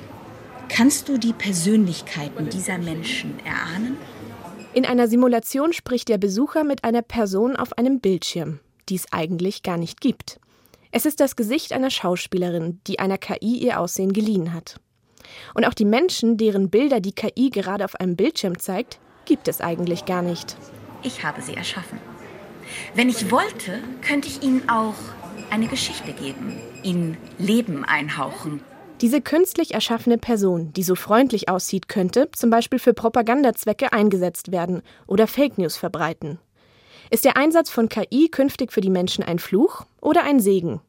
Kannst 0.68 1.08
du 1.08 1.18
die 1.18 1.32
Persönlichkeiten 1.32 2.48
dieser 2.50 2.78
Menschen 2.78 3.38
erahnen? 3.44 3.96
In 4.72 4.84
einer 4.84 5.06
Simulation 5.06 5.72
spricht 5.72 6.08
der 6.08 6.18
Besucher 6.18 6.64
mit 6.64 6.82
einer 6.84 7.02
Person 7.02 7.54
auf 7.56 7.78
einem 7.78 8.00
Bildschirm, 8.00 8.60
die 8.88 8.96
es 8.96 9.12
eigentlich 9.12 9.62
gar 9.62 9.76
nicht 9.76 10.00
gibt. 10.00 10.40
Es 10.90 11.06
ist 11.06 11.20
das 11.20 11.36
Gesicht 11.36 11.72
einer 11.72 11.90
Schauspielerin, 11.90 12.80
die 12.86 12.98
einer 12.98 13.18
KI 13.18 13.58
ihr 13.58 13.80
Aussehen 13.80 14.12
geliehen 14.12 14.52
hat. 14.52 14.80
Und 15.54 15.64
auch 15.64 15.74
die 15.74 15.84
Menschen, 15.84 16.36
deren 16.36 16.70
Bilder 16.70 17.00
die 17.00 17.12
KI 17.12 17.50
gerade 17.50 17.84
auf 17.84 17.96
einem 17.96 18.16
Bildschirm 18.16 18.58
zeigt, 18.58 18.98
gibt 19.24 19.48
es 19.48 19.60
eigentlich 19.60 20.04
gar 20.04 20.22
nicht. 20.22 20.56
Ich 21.02 21.22
habe 21.24 21.42
sie 21.42 21.54
erschaffen. 21.54 21.98
Wenn 22.94 23.08
ich 23.08 23.30
wollte, 23.30 23.80
könnte 24.02 24.28
ich 24.28 24.42
ihnen 24.42 24.68
auch 24.68 24.94
eine 25.50 25.66
Geschichte 25.66 26.12
geben, 26.12 26.58
ihnen 26.82 27.16
Leben 27.38 27.84
einhauchen. 27.84 28.60
Diese 29.04 29.20
künstlich 29.20 29.74
erschaffene 29.74 30.16
Person, 30.16 30.72
die 30.72 30.82
so 30.82 30.94
freundlich 30.94 31.50
aussieht, 31.50 31.88
könnte 31.88 32.30
zum 32.32 32.48
Beispiel 32.48 32.78
für 32.78 32.94
Propagandazwecke 32.94 33.92
eingesetzt 33.92 34.50
werden 34.50 34.80
oder 35.06 35.26
Fake 35.26 35.58
News 35.58 35.76
verbreiten. 35.76 36.38
Ist 37.10 37.26
der 37.26 37.36
Einsatz 37.36 37.68
von 37.68 37.90
KI 37.90 38.30
künftig 38.30 38.72
für 38.72 38.80
die 38.80 38.88
Menschen 38.88 39.22
ein 39.22 39.38
Fluch 39.38 39.84
oder 40.00 40.24
ein 40.24 40.40
Segen? 40.40 40.80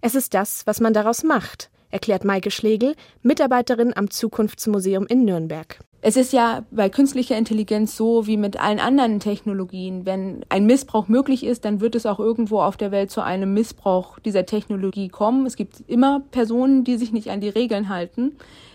Es 0.00 0.14
ist 0.14 0.34
das, 0.34 0.64
was 0.68 0.78
man 0.78 0.94
daraus 0.94 1.24
macht, 1.24 1.68
erklärt 1.90 2.24
Maike 2.24 2.52
Schlegel, 2.52 2.94
Mitarbeiterin 3.22 3.92
am 3.96 4.08
Zukunftsmuseum 4.08 5.08
in 5.08 5.24
Nürnberg. 5.24 5.80
Es 6.06 6.18
ist 6.18 6.34
ja 6.34 6.66
bei 6.70 6.90
künstlicher 6.90 7.38
Intelligenz 7.38 7.96
so 7.96 8.26
wie 8.26 8.36
mit 8.36 8.60
allen 8.60 8.78
anderen 8.78 9.20
Technologien. 9.20 10.04
Wenn 10.04 10.44
ein 10.50 10.66
Missbrauch 10.66 11.08
möglich 11.08 11.46
ist, 11.46 11.64
dann 11.64 11.80
wird 11.80 11.94
es 11.94 12.04
auch 12.04 12.20
irgendwo 12.20 12.60
auf 12.60 12.76
der 12.76 12.90
Welt 12.90 13.10
zu 13.10 13.22
einem 13.22 13.54
Missbrauch 13.54 14.18
dieser 14.18 14.44
Technologie 14.44 15.08
kommen. 15.08 15.46
Es 15.46 15.56
gibt 15.56 15.82
immer 15.86 16.20
Personen, 16.30 16.84
die 16.84 16.98
sich 16.98 17.10
nicht 17.14 17.30
an 17.30 17.40
die 17.40 17.48
Regeln 17.48 17.88
halten 17.88 18.32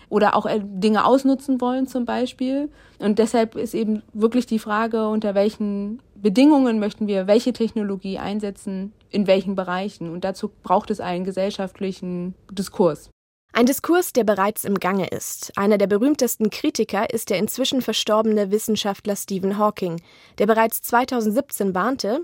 oder 0.08 0.34
auch 0.34 0.44
äh, 0.44 0.58
Dinge 0.60 1.04
ausnutzen 1.04 1.60
wollen 1.60 1.86
zum 1.86 2.04
Beispiel. 2.04 2.68
Und 2.98 3.20
deshalb 3.20 3.54
ist 3.54 3.74
eben 3.74 4.02
wirklich 4.12 4.46
die 4.46 4.58
Frage, 4.58 5.06
unter 5.06 5.36
welchen 5.36 6.00
Bedingungen 6.16 6.80
möchten 6.80 7.06
wir 7.06 7.28
welche 7.28 7.52
Technologie 7.52 8.18
einsetzen, 8.18 8.92
in 9.08 9.28
welchen 9.28 9.54
Bereichen. 9.54 10.10
Und 10.10 10.24
dazu 10.24 10.50
braucht 10.64 10.90
es 10.90 10.98
einen 10.98 11.22
gesellschaftlichen 11.22 12.34
Diskurs. 12.50 13.08
Ein 13.52 13.66
Diskurs, 13.66 14.12
der 14.12 14.24
bereits 14.24 14.64
im 14.64 14.78
Gange 14.78 15.08
ist. 15.08 15.52
Einer 15.56 15.76
der 15.76 15.88
berühmtesten 15.88 16.50
Kritiker 16.50 17.10
ist 17.10 17.30
der 17.30 17.38
inzwischen 17.38 17.82
verstorbene 17.82 18.50
Wissenschaftler 18.50 19.16
Stephen 19.16 19.58
Hawking, 19.58 20.00
der 20.38 20.46
bereits 20.46 20.82
2017 20.82 21.74
warnte, 21.74 22.20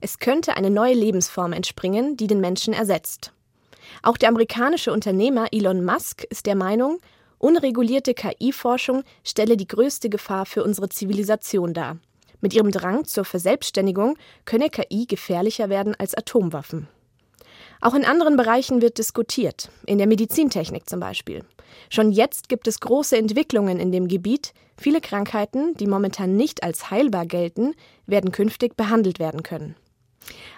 es 0.00 0.18
könnte 0.18 0.56
eine 0.56 0.70
neue 0.70 0.94
Lebensform 0.94 1.52
entspringen, 1.52 2.16
die 2.16 2.26
den 2.26 2.40
Menschen 2.40 2.72
ersetzt. 2.72 3.32
Auch 4.02 4.16
der 4.16 4.30
amerikanische 4.30 4.92
Unternehmer 4.92 5.48
Elon 5.52 5.84
Musk 5.84 6.24
ist 6.24 6.46
der 6.46 6.56
Meinung, 6.56 6.98
unregulierte 7.38 8.14
KI-Forschung 8.14 9.02
stelle 9.22 9.56
die 9.56 9.68
größte 9.68 10.08
Gefahr 10.08 10.46
für 10.46 10.64
unsere 10.64 10.88
Zivilisation 10.88 11.74
dar. 11.74 11.98
Mit 12.40 12.54
ihrem 12.54 12.70
Drang 12.70 13.04
zur 13.04 13.24
Verselbstständigung 13.24 14.16
könne 14.44 14.70
KI 14.70 15.06
gefährlicher 15.06 15.68
werden 15.68 15.94
als 15.98 16.14
Atomwaffen. 16.14 16.88
Auch 17.84 17.94
in 17.94 18.06
anderen 18.06 18.38
Bereichen 18.38 18.80
wird 18.80 18.96
diskutiert, 18.96 19.68
in 19.84 19.98
der 19.98 20.06
Medizintechnik 20.06 20.88
zum 20.88 21.00
Beispiel. 21.00 21.44
Schon 21.90 22.12
jetzt 22.12 22.48
gibt 22.48 22.66
es 22.66 22.80
große 22.80 23.14
Entwicklungen 23.14 23.78
in 23.78 23.92
dem 23.92 24.08
Gebiet. 24.08 24.54
Viele 24.78 25.02
Krankheiten, 25.02 25.74
die 25.74 25.86
momentan 25.86 26.34
nicht 26.34 26.62
als 26.62 26.90
heilbar 26.90 27.26
gelten, 27.26 27.74
werden 28.06 28.32
künftig 28.32 28.74
behandelt 28.78 29.18
werden 29.18 29.42
können. 29.42 29.76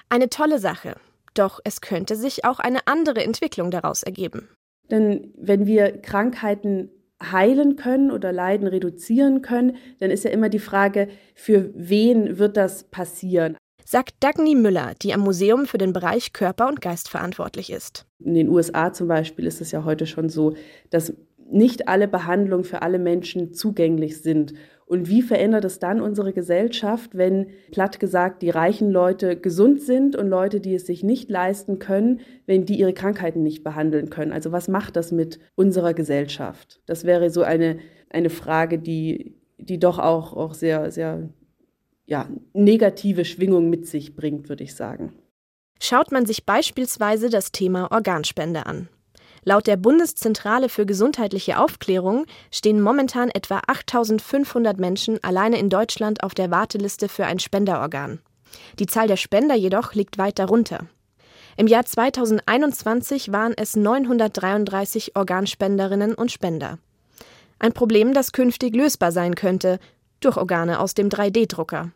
Eine 0.09 0.31
tolle 0.31 0.61
Sache. 0.61 0.95
Doch 1.35 1.59
es 1.65 1.81
könnte 1.81 2.15
sich 2.15 2.45
auch 2.45 2.61
eine 2.61 2.87
andere 2.87 3.25
Entwicklung 3.25 3.73
daraus 3.73 4.05
ergeben. 4.05 4.49
Denn 4.89 5.35
wenn 5.37 5.67
wir 5.67 6.01
Krankheiten 6.01 6.93
heilen 7.21 7.75
können 7.75 8.13
oder 8.13 8.31
Leiden 8.31 8.69
reduzieren 8.69 9.43
können, 9.43 9.79
dann 9.99 10.13
ist 10.13 10.23
ja 10.23 10.31
immer 10.31 10.49
die 10.49 10.61
Frage, 10.61 11.09
für 11.35 11.73
wen 11.75 12.39
wird 12.39 12.57
das 12.57 12.85
passieren? 12.85 13.57
Sagt 13.87 14.15
Dagny 14.21 14.55
Müller, 14.55 14.95
die 15.01 15.15
am 15.15 15.21
Museum 15.21 15.67
für 15.67 15.79
den 15.79 15.93
Bereich 15.93 16.33
Körper 16.33 16.69
und 16.69 16.81
Geist 16.81 17.09
verantwortlich 17.09 17.71
ist. 17.71 18.05
In 18.19 18.35
den 18.35 18.49
USA 18.49 18.93
zum 18.93 19.09
Beispiel 19.09 19.47
ist 19.47 19.61
es 19.61 19.71
ja 19.71 19.85
heute 19.85 20.07
schon 20.07 20.29
so, 20.29 20.55
dass 20.91 21.15
nicht 21.49 21.87
alle 21.87 22.09
Behandlungen 22.09 22.65
für 22.65 22.83
alle 22.83 22.99
Menschen 22.99 23.55
zugänglich 23.55 24.21
sind. 24.23 24.55
Und 24.87 25.09
wie 25.09 25.23
verändert 25.23 25.65
es 25.65 25.79
dann 25.79 26.01
unsere 26.01 26.33
Gesellschaft, 26.33 27.17
wenn, 27.17 27.49
platt 27.71 27.99
gesagt, 28.01 28.43
die 28.43 28.51
reichen 28.51 28.91
Leute 28.91 29.37
gesund 29.37 29.81
sind 29.81 30.17
und 30.17 30.29
Leute, 30.29 30.61
die 30.61 30.75
es 30.75 30.87
sich 30.87 31.03
nicht 31.03 31.31
leisten 31.31 31.79
können, 31.79 32.21
wenn 32.47 32.67
die 32.67 32.79
ihre 32.79 32.93
Krankheiten 32.93 33.43
nicht 33.43 33.65
behandeln 33.65 34.11
können? 34.11 34.33
Also 34.33 34.53
was 34.53 34.69
macht 34.69 34.97
das 34.97 35.13
mit 35.13 35.39
unserer 35.55 35.95
Gesellschaft? 35.95 36.81
Das 36.87 37.05
wäre 37.05 37.31
so 37.31 37.43
eine, 37.43 37.79
eine 38.11 38.31
Frage, 38.31 38.79
die, 38.79 39.37
die 39.59 39.79
doch 39.79 39.99
auch, 39.99 40.37
auch 40.37 40.55
sehr, 40.55 40.91
sehr 40.91 41.29
ja, 42.07 42.29
negative 42.53 43.25
Schwingung 43.25 43.69
mit 43.69 43.87
sich 43.87 44.15
bringt, 44.15 44.49
würde 44.49 44.65
ich 44.65 44.75
sagen. 44.75 45.13
Schaut 45.81 46.13
man 46.13 46.25
sich 46.25 46.47
beispielsweise 46.47 47.29
das 47.29 47.53
Thema 47.53 47.91
Organspende 47.93 48.67
an. 48.67 48.89
Laut 49.45 49.67
der 49.67 49.77
Bundeszentrale 49.77 50.69
für 50.69 50.87
gesundheitliche 50.87 51.61
Aufklärung 51.61 52.27
stehen 52.51 52.81
momentan 52.81 53.29
etwa 53.31 53.61
8500 53.67 54.79
Menschen 54.79 55.23
alleine 55.23 55.59
in 55.59 55.69
Deutschland 55.69 56.23
auf 56.23 56.35
der 56.35 56.51
Warteliste 56.51 57.09
für 57.09 57.27
ein 57.27 57.39
Spenderorgan. 57.39 58.21
Die 58.79 58.87
Zahl 58.87 59.07
der 59.07 59.17
Spender 59.17 59.55
jedoch 59.55 59.95
liegt 59.95 60.19
weit 60.19 60.39
darunter. 60.39 60.87
Im 61.57 61.69
Jahr 61.69 61.85
2021 61.85 63.31
waren 63.33 63.55
es 63.57 63.77
933 63.77 65.15
Organspenderinnen 65.15 66.15
und 66.15 66.33
Spender. 66.33 66.79
Ein 67.59 67.73
Problem, 67.73 68.13
das 68.13 68.33
künftig 68.33 68.75
lösbar 68.75 69.13
sein 69.13 69.35
könnte 69.35 69.79
durch 70.21 70.37
Organe 70.37 70.81
aus 70.81 70.95
dem 70.95 71.09
3D-Drucker. 71.09 71.93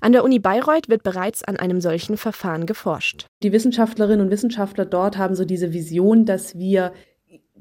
An 0.00 0.12
der 0.12 0.24
Uni 0.24 0.38
Bayreuth 0.38 0.88
wird 0.88 1.02
bereits 1.02 1.42
an 1.42 1.56
einem 1.56 1.80
solchen 1.80 2.16
Verfahren 2.16 2.66
geforscht. 2.66 3.26
Die 3.42 3.52
Wissenschaftlerinnen 3.52 4.20
und 4.20 4.30
Wissenschaftler 4.30 4.84
dort 4.84 5.16
haben 5.16 5.34
so 5.34 5.44
diese 5.44 5.72
Vision, 5.72 6.26
dass 6.26 6.58
wir 6.58 6.92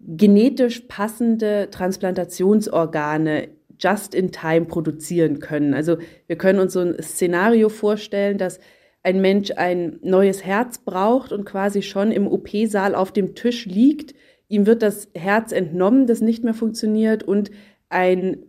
genetisch 0.06 0.82
passende 0.82 1.70
Transplantationsorgane 1.72 3.50
just 3.80 4.16
in 4.16 4.32
time 4.32 4.66
produzieren 4.66 5.40
können. 5.40 5.74
Also 5.74 5.98
wir 6.28 6.38
können 6.38 6.60
uns 6.60 6.74
so 6.74 6.82
ein 6.82 7.02
Szenario 7.02 7.70
vorstellen, 7.70 8.38
dass 8.38 8.60
ein 9.04 9.22
Mensch 9.22 9.52
ein 9.52 10.00
neues 10.02 10.44
Herz 10.44 10.80
braucht 10.80 11.32
und 11.32 11.46
quasi 11.46 11.82
schon 11.82 12.12
im 12.12 12.28
OP-Saal 12.28 12.96
auf 12.96 13.12
dem 13.12 13.36
Tisch 13.36 13.66
liegt. 13.66 14.16
Ihm 14.48 14.66
wird 14.66 14.82
das 14.82 15.10
Herz 15.14 15.52
entnommen, 15.52 16.08
das 16.08 16.22
nicht 16.22 16.44
mehr 16.44 16.54
funktioniert 16.54 17.24
und 17.24 17.52
ein 17.90 18.45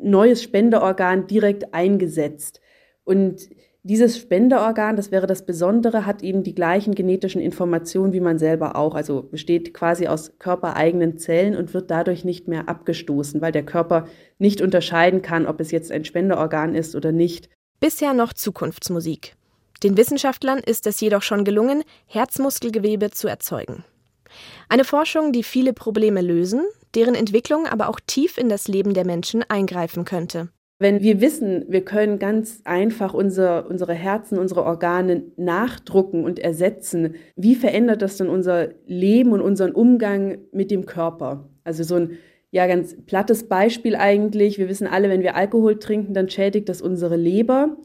neues 0.00 0.42
Spenderorgan 0.42 1.26
direkt 1.26 1.74
eingesetzt. 1.74 2.60
Und 3.04 3.48
dieses 3.84 4.18
Spenderorgan, 4.18 4.96
das 4.96 5.10
wäre 5.10 5.26
das 5.26 5.46
Besondere, 5.46 6.04
hat 6.04 6.22
eben 6.22 6.42
die 6.42 6.54
gleichen 6.54 6.94
genetischen 6.94 7.40
Informationen 7.40 8.12
wie 8.12 8.20
man 8.20 8.38
selber 8.38 8.76
auch. 8.76 8.94
Also 8.94 9.22
besteht 9.22 9.72
quasi 9.72 10.08
aus 10.08 10.38
körpereigenen 10.38 11.16
Zellen 11.16 11.56
und 11.56 11.72
wird 11.72 11.90
dadurch 11.90 12.24
nicht 12.24 12.48
mehr 12.48 12.68
abgestoßen, 12.68 13.40
weil 13.40 13.52
der 13.52 13.64
Körper 13.64 14.06
nicht 14.38 14.60
unterscheiden 14.60 15.22
kann, 15.22 15.46
ob 15.46 15.60
es 15.60 15.70
jetzt 15.70 15.90
ein 15.90 16.04
Spenderorgan 16.04 16.74
ist 16.74 16.96
oder 16.96 17.12
nicht. 17.12 17.48
Bisher 17.80 18.12
noch 18.12 18.32
Zukunftsmusik. 18.32 19.36
Den 19.84 19.96
Wissenschaftlern 19.96 20.58
ist 20.58 20.86
es 20.88 21.00
jedoch 21.00 21.22
schon 21.22 21.44
gelungen, 21.44 21.84
Herzmuskelgewebe 22.06 23.10
zu 23.10 23.28
erzeugen. 23.28 23.84
Eine 24.68 24.84
Forschung, 24.84 25.32
die 25.32 25.44
viele 25.44 25.72
Probleme 25.72 26.20
lösen, 26.20 26.62
deren 26.94 27.14
Entwicklung 27.14 27.66
aber 27.66 27.88
auch 27.88 28.00
tief 28.06 28.38
in 28.38 28.48
das 28.48 28.68
Leben 28.68 28.94
der 28.94 29.06
Menschen 29.06 29.44
eingreifen 29.48 30.04
könnte. 30.04 30.48
Wenn 30.80 31.02
wir 31.02 31.20
wissen, 31.20 31.64
wir 31.68 31.84
können 31.84 32.20
ganz 32.20 32.60
einfach 32.64 33.12
unser, 33.12 33.68
unsere 33.68 33.94
Herzen, 33.94 34.38
unsere 34.38 34.62
Organe 34.62 35.24
nachdrucken 35.36 36.24
und 36.24 36.38
ersetzen, 36.38 37.16
wie 37.34 37.56
verändert 37.56 38.00
das 38.00 38.16
dann 38.16 38.28
unser 38.28 38.68
Leben 38.86 39.32
und 39.32 39.40
unseren 39.40 39.72
Umgang 39.72 40.38
mit 40.52 40.70
dem 40.70 40.86
Körper? 40.86 41.48
Also 41.64 41.82
so 41.82 41.96
ein 41.96 42.18
ja 42.52 42.66
ganz 42.68 42.96
plattes 43.06 43.48
Beispiel 43.48 43.96
eigentlich. 43.96 44.58
Wir 44.58 44.68
wissen 44.68 44.86
alle, 44.86 45.08
wenn 45.08 45.22
wir 45.22 45.34
Alkohol 45.34 45.80
trinken, 45.80 46.14
dann 46.14 46.28
schädigt 46.28 46.68
das 46.68 46.80
unsere 46.80 47.16
Leber. 47.16 47.76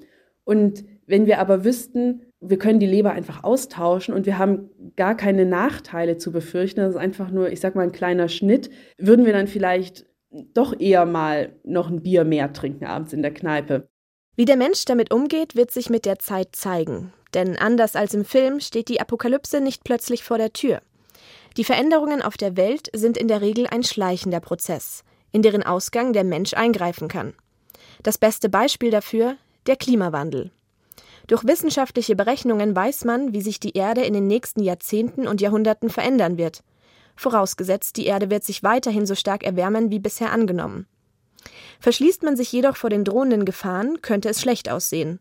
Und 0.44 0.86
wenn 1.08 1.26
wir 1.26 1.40
aber 1.40 1.66
wüssten, 1.66 2.22
wir 2.46 2.58
können 2.58 2.80
die 2.80 2.88
Leber 2.88 3.12
einfach 3.12 3.44
austauschen 3.44 4.14
und 4.14 4.26
wir 4.26 4.38
haben 4.38 4.70
gar 4.96 5.16
keine 5.16 5.46
Nachteile 5.46 6.18
zu 6.18 6.32
befürchten, 6.32 6.82
das 6.82 6.92
ist 6.92 7.00
einfach 7.00 7.32
nur, 7.32 7.52
ich 7.52 7.60
sag 7.60 7.76
mal, 7.76 7.84
ein 7.84 7.92
kleiner 7.92 8.28
Schnitt, 8.28 8.70
würden 8.98 9.26
wir 9.26 9.34
dann 9.34 9.48
vielleicht 9.48 10.06
doch 10.30 10.80
eher 10.80 11.06
mal 11.06 11.56
noch 11.64 11.90
ein 11.90 12.02
Bier 12.02 12.26
mehr 12.26 12.54
trinken 12.54 12.86
abends 12.86 13.14
in 13.14 13.22
der 13.22 13.34
Kneipe. 13.34 13.88
Wie 14.36 14.46
der 14.46 14.58
Mensch 14.58 14.86
damit 14.86 15.14
umgeht, 15.14 15.56
wird 15.56 15.72
sich 15.72 15.90
mit 15.90 16.06
der 16.06 16.18
Zeit 16.20 16.56
zeigen. 16.56 17.14
Denn 17.34 17.58
anders 17.58 17.96
als 17.96 18.14
im 18.14 18.26
Film 18.26 18.60
steht 18.60 18.90
die 18.90 19.00
Apokalypse 19.00 19.62
nicht 19.62 19.84
plötzlich 19.84 20.24
vor 20.24 20.38
der 20.38 20.54
Tür. 20.54 20.82
Die 21.58 21.64
Veränderungen 21.64 22.22
auf 22.22 22.36
der 22.36 22.58
Welt 22.58 22.90
sind 22.94 23.18
in 23.18 23.28
der 23.28 23.42
Regel 23.42 23.68
ein 23.68 23.84
schleichender 23.84 24.40
Prozess, 24.40 25.04
in 25.32 25.44
deren 25.44 25.64
Ausgang 25.64 26.14
der 26.14 26.24
Mensch 26.24 26.54
eingreifen 26.54 27.08
kann. 27.08 27.34
Das 28.02 28.18
beste 28.18 28.50
Beispiel 28.50 28.90
dafür 28.90 29.38
der 29.68 29.76
Klimawandel. 29.76 30.52
Durch 31.28 31.46
wissenschaftliche 31.46 32.16
Berechnungen 32.16 32.76
weiß 32.76 33.06
man, 33.06 33.34
wie 33.34 33.42
sich 33.42 33.60
die 33.60 33.78
Erde 33.78 34.02
in 34.02 34.14
den 34.14 34.28
nächsten 34.28 34.62
Jahrzehnten 34.62 35.28
und 35.28 35.42
Jahrhunderten 35.42 35.90
verändern 35.90 36.38
wird. 36.38 36.64
vorausgesetzt, 37.16 37.98
die 37.98 38.08
Erde 38.08 38.32
wird 38.32 38.44
sich 38.44 38.64
weiterhin 38.64 39.06
so 39.06 39.14
stark 39.14 39.44
erwärmen 39.44 39.92
wie 39.92 40.00
bisher 40.00 40.32
angenommen. 40.32 40.88
Verschließt 41.80 42.24
man 42.24 42.36
sich 42.36 42.52
jedoch 42.52 42.76
vor 42.76 42.90
den 42.90 43.04
drohenden 43.04 43.46
Gefahren, 43.46 44.02
könnte 44.02 44.30
es 44.30 44.42
schlecht 44.42 44.70
aussehen. 44.70 45.20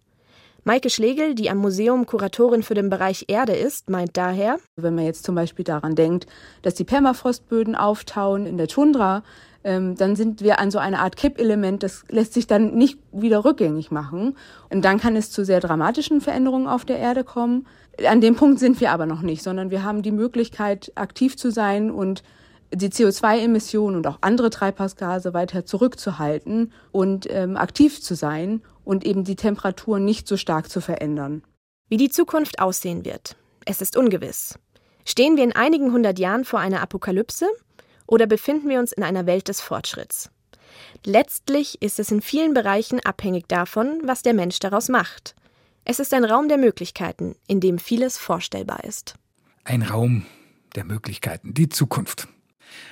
Maike 0.65 0.91
Schlegel, 0.91 1.35
die 1.35 1.51
am 1.51 1.59
Museum 1.59 2.07
Kuratorin 2.07 2.63
für 2.63 2.75
den 2.75 2.89
Bereich 2.89 3.25
Erde 3.27 3.53
ist, 3.53 3.91
meint 3.91 4.17
daher, 4.17 4.59
wenn 4.77 4.95
man 4.95 5.05
jetzt 5.05 5.25
zum 5.25 5.35
Beispiel 5.35 5.65
daran 5.65 5.97
denkt, 5.97 6.27
dass 6.63 6.75
die 6.75 6.85
Permafrostböden 6.85 7.75
auftauen 7.75 8.47
in 8.47 8.59
der 8.59 8.69
Tundra, 8.69 9.25
ähm, 9.65 9.95
dann 9.97 10.17
sind 10.17 10.43
wir 10.43 10.59
an 10.59 10.71
so 10.71 10.79
einer 10.79 11.01
Art 11.01 11.17
Kippelement, 11.17 11.83
das 11.83 12.05
lässt 12.09 12.35
sich 12.35 12.47
dann 12.47 12.75
nicht 12.75 12.99
wieder 13.13 13.45
rückgängig 13.45 13.91
machen. 13.91 14.37
Und 14.71 14.85
dann 14.85 14.99
kann 14.99 15.17
es 15.17 15.31
zu 15.31 15.45
sehr 15.45 15.61
dramatischen 15.61 16.21
Veränderungen 16.21 16.67
auf 16.67 16.85
der 16.85 16.99
Erde 16.99 17.25
kommen. 17.25 17.67
An 18.07 18.21
dem 18.21 18.35
Punkt 18.35 18.59
sind 18.59 18.81
wir 18.81 18.91
aber 18.91 19.07
noch 19.07 19.23
nicht, 19.23 19.43
sondern 19.43 19.71
wir 19.71 19.85
haben 19.85 20.03
die 20.03 20.11
Möglichkeit, 20.11 20.93
aktiv 20.95 21.37
zu 21.37 21.51
sein 21.51 21.91
und 21.91 22.23
die 22.75 22.89
CO2-Emissionen 22.89 23.97
und 23.97 24.07
auch 24.07 24.19
andere 24.23 24.51
Treibhausgase 24.51 25.35
weiter 25.35 25.67
zurückzuhalten 25.67 26.73
und 26.91 27.27
ähm, 27.31 27.57
aktiv 27.57 28.01
zu 28.01 28.15
sein 28.15 28.63
und 28.85 29.05
eben 29.05 29.25
die 29.25 29.37
Temperatur 29.37 29.99
nicht 29.99 30.27
so 30.27 30.37
stark 30.37 30.71
zu 30.71 30.81
verändern. 30.81 31.43
Wie 31.89 31.99
die 31.99 32.09
Zukunft 32.09 32.61
aussehen 32.61 33.05
wird, 33.05 33.37
es 33.67 33.83
ist 33.83 33.97
ungewiss. 33.97 34.59
Stehen 35.05 35.37
wir 35.37 35.45
in 35.45 35.55
einigen 35.55 35.93
hundert 35.93 36.19
Jahren 36.19 36.45
vor 36.45 36.61
einer 36.61 36.81
Apokalypse 36.81 37.47
oder 38.13 38.27
befinden 38.27 38.69
wir 38.69 38.79
uns 38.79 38.93
in 38.93 39.03
einer 39.03 39.25
Welt 39.25 39.49
des 39.49 39.63
Fortschritts? 39.63 40.31
Letztlich 41.03 41.81
ist 41.81 41.99
es 41.99 42.11
in 42.11 42.21
vielen 42.21 42.53
Bereichen 42.53 43.01
abhängig 43.01 43.49
davon, 43.49 44.03
was 44.05 44.21
der 44.21 44.35
Mensch 44.35 44.59
daraus 44.59 44.91
macht. 44.91 45.35
Es 45.87 45.99
ist 45.99 46.13
ein 46.13 46.27
Raum 46.27 46.49
der 46.49 46.59
Möglichkeiten, 46.59 47.37
in 47.47 47.61
dem 47.61 47.79
vieles 47.79 48.19
vorstellbar 48.19 48.85
ist. 48.85 49.15
Ein 49.65 49.81
Raum 49.81 50.27
der 50.77 50.85
Möglichkeiten, 50.85 51.55
die 51.55 51.71
Zukunft. 51.71 52.29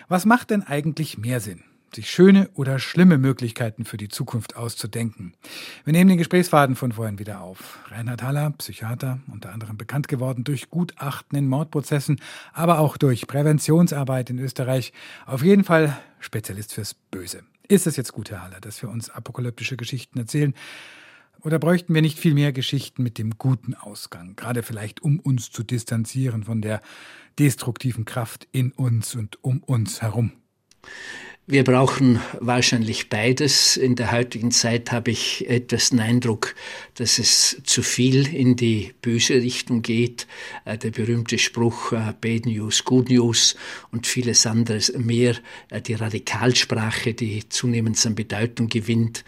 Was 0.09 0.25
macht 0.25 0.49
denn 0.49 0.63
eigentlich 0.63 1.19
mehr 1.19 1.41
Sinn? 1.41 1.65
Sich 1.95 2.11
schöne 2.11 2.49
oder 2.55 2.79
schlimme 2.79 3.19
Möglichkeiten 3.19 3.85
für 3.85 3.97
die 3.97 4.09
Zukunft 4.09 4.57
auszudenken. 4.57 5.35
Wir 5.85 5.93
nehmen 5.93 6.09
den 6.09 6.19
Gesprächsfaden 6.19 6.77
von 6.77 6.93
vorhin 6.93 7.19
wieder 7.19 7.41
auf. 7.41 7.79
Reinhard 7.89 8.23
Haller, 8.23 8.51
Psychiater, 8.59 9.21
unter 9.33 9.53
anderem 9.53 9.77
bekannt 9.77 10.09
geworden 10.09 10.45
durch 10.45 10.71
Gutachten 10.71 11.37
in 11.39 11.49
Mordprozessen, 11.49 12.21
aber 12.53 12.79
auch 12.79 12.97
durch 12.97 13.27
Präventionsarbeit 13.27 14.31
in 14.31 14.39
Österreich. 14.39 14.93
Auf 15.27 15.43
jeden 15.43 15.65
Fall 15.65 15.97
Spezialist 16.19 16.75
fürs 16.75 16.95
Böse. 16.95 17.43
Ist 17.69 17.87
es 17.87 17.97
jetzt 17.97 18.13
gut, 18.13 18.31
Herr 18.31 18.43
Haller, 18.43 18.61
dass 18.61 18.83
wir 18.83 18.89
uns 18.89 19.11
apokalyptische 19.11 19.77
Geschichten 19.77 20.19
erzählen? 20.19 20.55
Oder 21.43 21.59
bräuchten 21.59 21.95
wir 21.95 22.03
nicht 22.03 22.19
viel 22.19 22.35
mehr 22.35 22.53
Geschichten 22.53 23.03
mit 23.03 23.17
dem 23.17 23.39
guten 23.39 23.75
Ausgang, 23.75 24.37
gerade 24.37 24.63
vielleicht 24.63 25.01
um 25.01 25.21
uns 25.21 25.51
zu 25.51 25.63
distanzieren 25.63 26.45
von 26.45 26.61
der 26.61 26.83
destruktiven 27.39 28.05
Kraft 28.05 28.47
in 28.53 28.73
uns 28.73 29.15
und 29.15 29.43
um 29.43 29.63
uns 29.63 30.03
herum? 30.03 30.33
Wir 31.51 31.65
brauchen 31.65 32.21
wahrscheinlich 32.39 33.09
beides. 33.09 33.77
In 33.77 33.97
der 33.97 34.13
heutigen 34.13 34.53
Zeit 34.53 34.93
habe 34.93 35.11
ich 35.11 35.51
etwas 35.51 35.91
den 35.91 35.99
Eindruck, 35.99 36.55
dass 36.95 37.19
es 37.19 37.61
zu 37.65 37.83
viel 37.83 38.33
in 38.33 38.55
die 38.55 38.95
böse 39.03 39.35
Richtung 39.35 39.83
geht. 39.83 40.29
Äh, 40.65 40.79
der 40.79 40.93
berühmte 40.93 41.39
Spruch 41.39 41.91
äh, 41.91 42.15
Bad 42.21 42.47
News, 42.47 42.85
Good 42.85 43.11
News 43.11 43.57
und 43.91 44.07
vieles 44.07 44.47
anderes 44.47 44.93
mehr. 44.97 45.35
Äh, 45.71 45.81
die 45.81 45.95
Radikalsprache, 45.95 47.15
die 47.15 47.49
zunehmend 47.49 48.07
an 48.07 48.15
Bedeutung 48.15 48.69
gewinnt. 48.69 49.25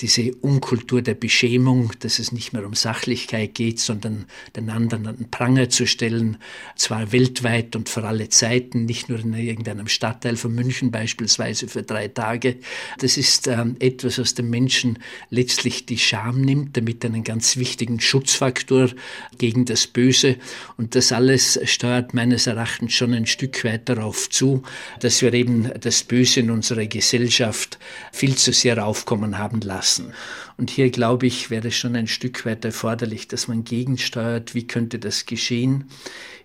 Diese 0.00 0.32
Unkultur 0.36 1.02
der 1.02 1.14
Beschämung, 1.14 1.90
dass 1.98 2.20
es 2.20 2.30
nicht 2.30 2.52
mehr 2.52 2.64
um 2.64 2.74
Sachlichkeit 2.74 3.56
geht, 3.56 3.80
sondern 3.80 4.26
den 4.54 4.70
anderen 4.70 5.08
an 5.08 5.16
den 5.16 5.30
Pranger 5.30 5.70
zu 5.70 5.88
stellen. 5.88 6.36
Zwar 6.76 7.10
weltweit 7.10 7.74
und 7.74 7.88
für 7.88 8.04
alle 8.04 8.28
Zeiten, 8.28 8.84
nicht 8.84 9.08
nur 9.08 9.18
in 9.18 9.34
irgendeinem 9.34 9.88
Stadtteil 9.88 10.36
von 10.36 10.54
München 10.54 10.92
beispielsweise, 10.92 11.47
beispielsweise 11.48 11.68
für 11.68 11.82
drei 11.82 12.08
Tage. 12.08 12.56
Das 12.98 13.16
ist 13.16 13.46
ähm, 13.46 13.76
etwas, 13.80 14.18
was 14.18 14.34
dem 14.34 14.50
Menschen 14.50 14.98
letztlich 15.30 15.86
die 15.86 15.98
Scham 15.98 16.40
nimmt, 16.40 16.76
damit 16.76 17.04
einen 17.04 17.24
ganz 17.24 17.56
wichtigen 17.56 18.00
Schutzfaktor 18.00 18.90
gegen 19.38 19.64
das 19.64 19.86
Böse. 19.86 20.36
Und 20.76 20.94
das 20.94 21.12
alles 21.12 21.58
steuert 21.64 22.14
meines 22.14 22.46
Erachtens 22.46 22.92
schon 22.92 23.14
ein 23.14 23.26
Stück 23.26 23.64
weit 23.64 23.88
darauf 23.88 24.28
zu, 24.30 24.62
dass 25.00 25.22
wir 25.22 25.32
eben 25.34 25.70
das 25.80 26.04
Böse 26.04 26.40
in 26.40 26.50
unserer 26.50 26.86
Gesellschaft 26.86 27.78
viel 28.12 28.36
zu 28.36 28.52
sehr 28.52 28.84
aufkommen 28.84 29.38
haben 29.38 29.60
lassen. 29.60 30.12
Und 30.58 30.70
hier, 30.70 30.90
glaube 30.90 31.28
ich, 31.28 31.50
wäre 31.50 31.68
es 31.68 31.76
schon 31.76 31.94
ein 31.94 32.08
Stück 32.08 32.44
weit 32.44 32.64
erforderlich, 32.64 33.28
dass 33.28 33.46
man 33.46 33.62
gegensteuert. 33.62 34.56
Wie 34.56 34.66
könnte 34.66 34.98
das 34.98 35.24
geschehen? 35.24 35.84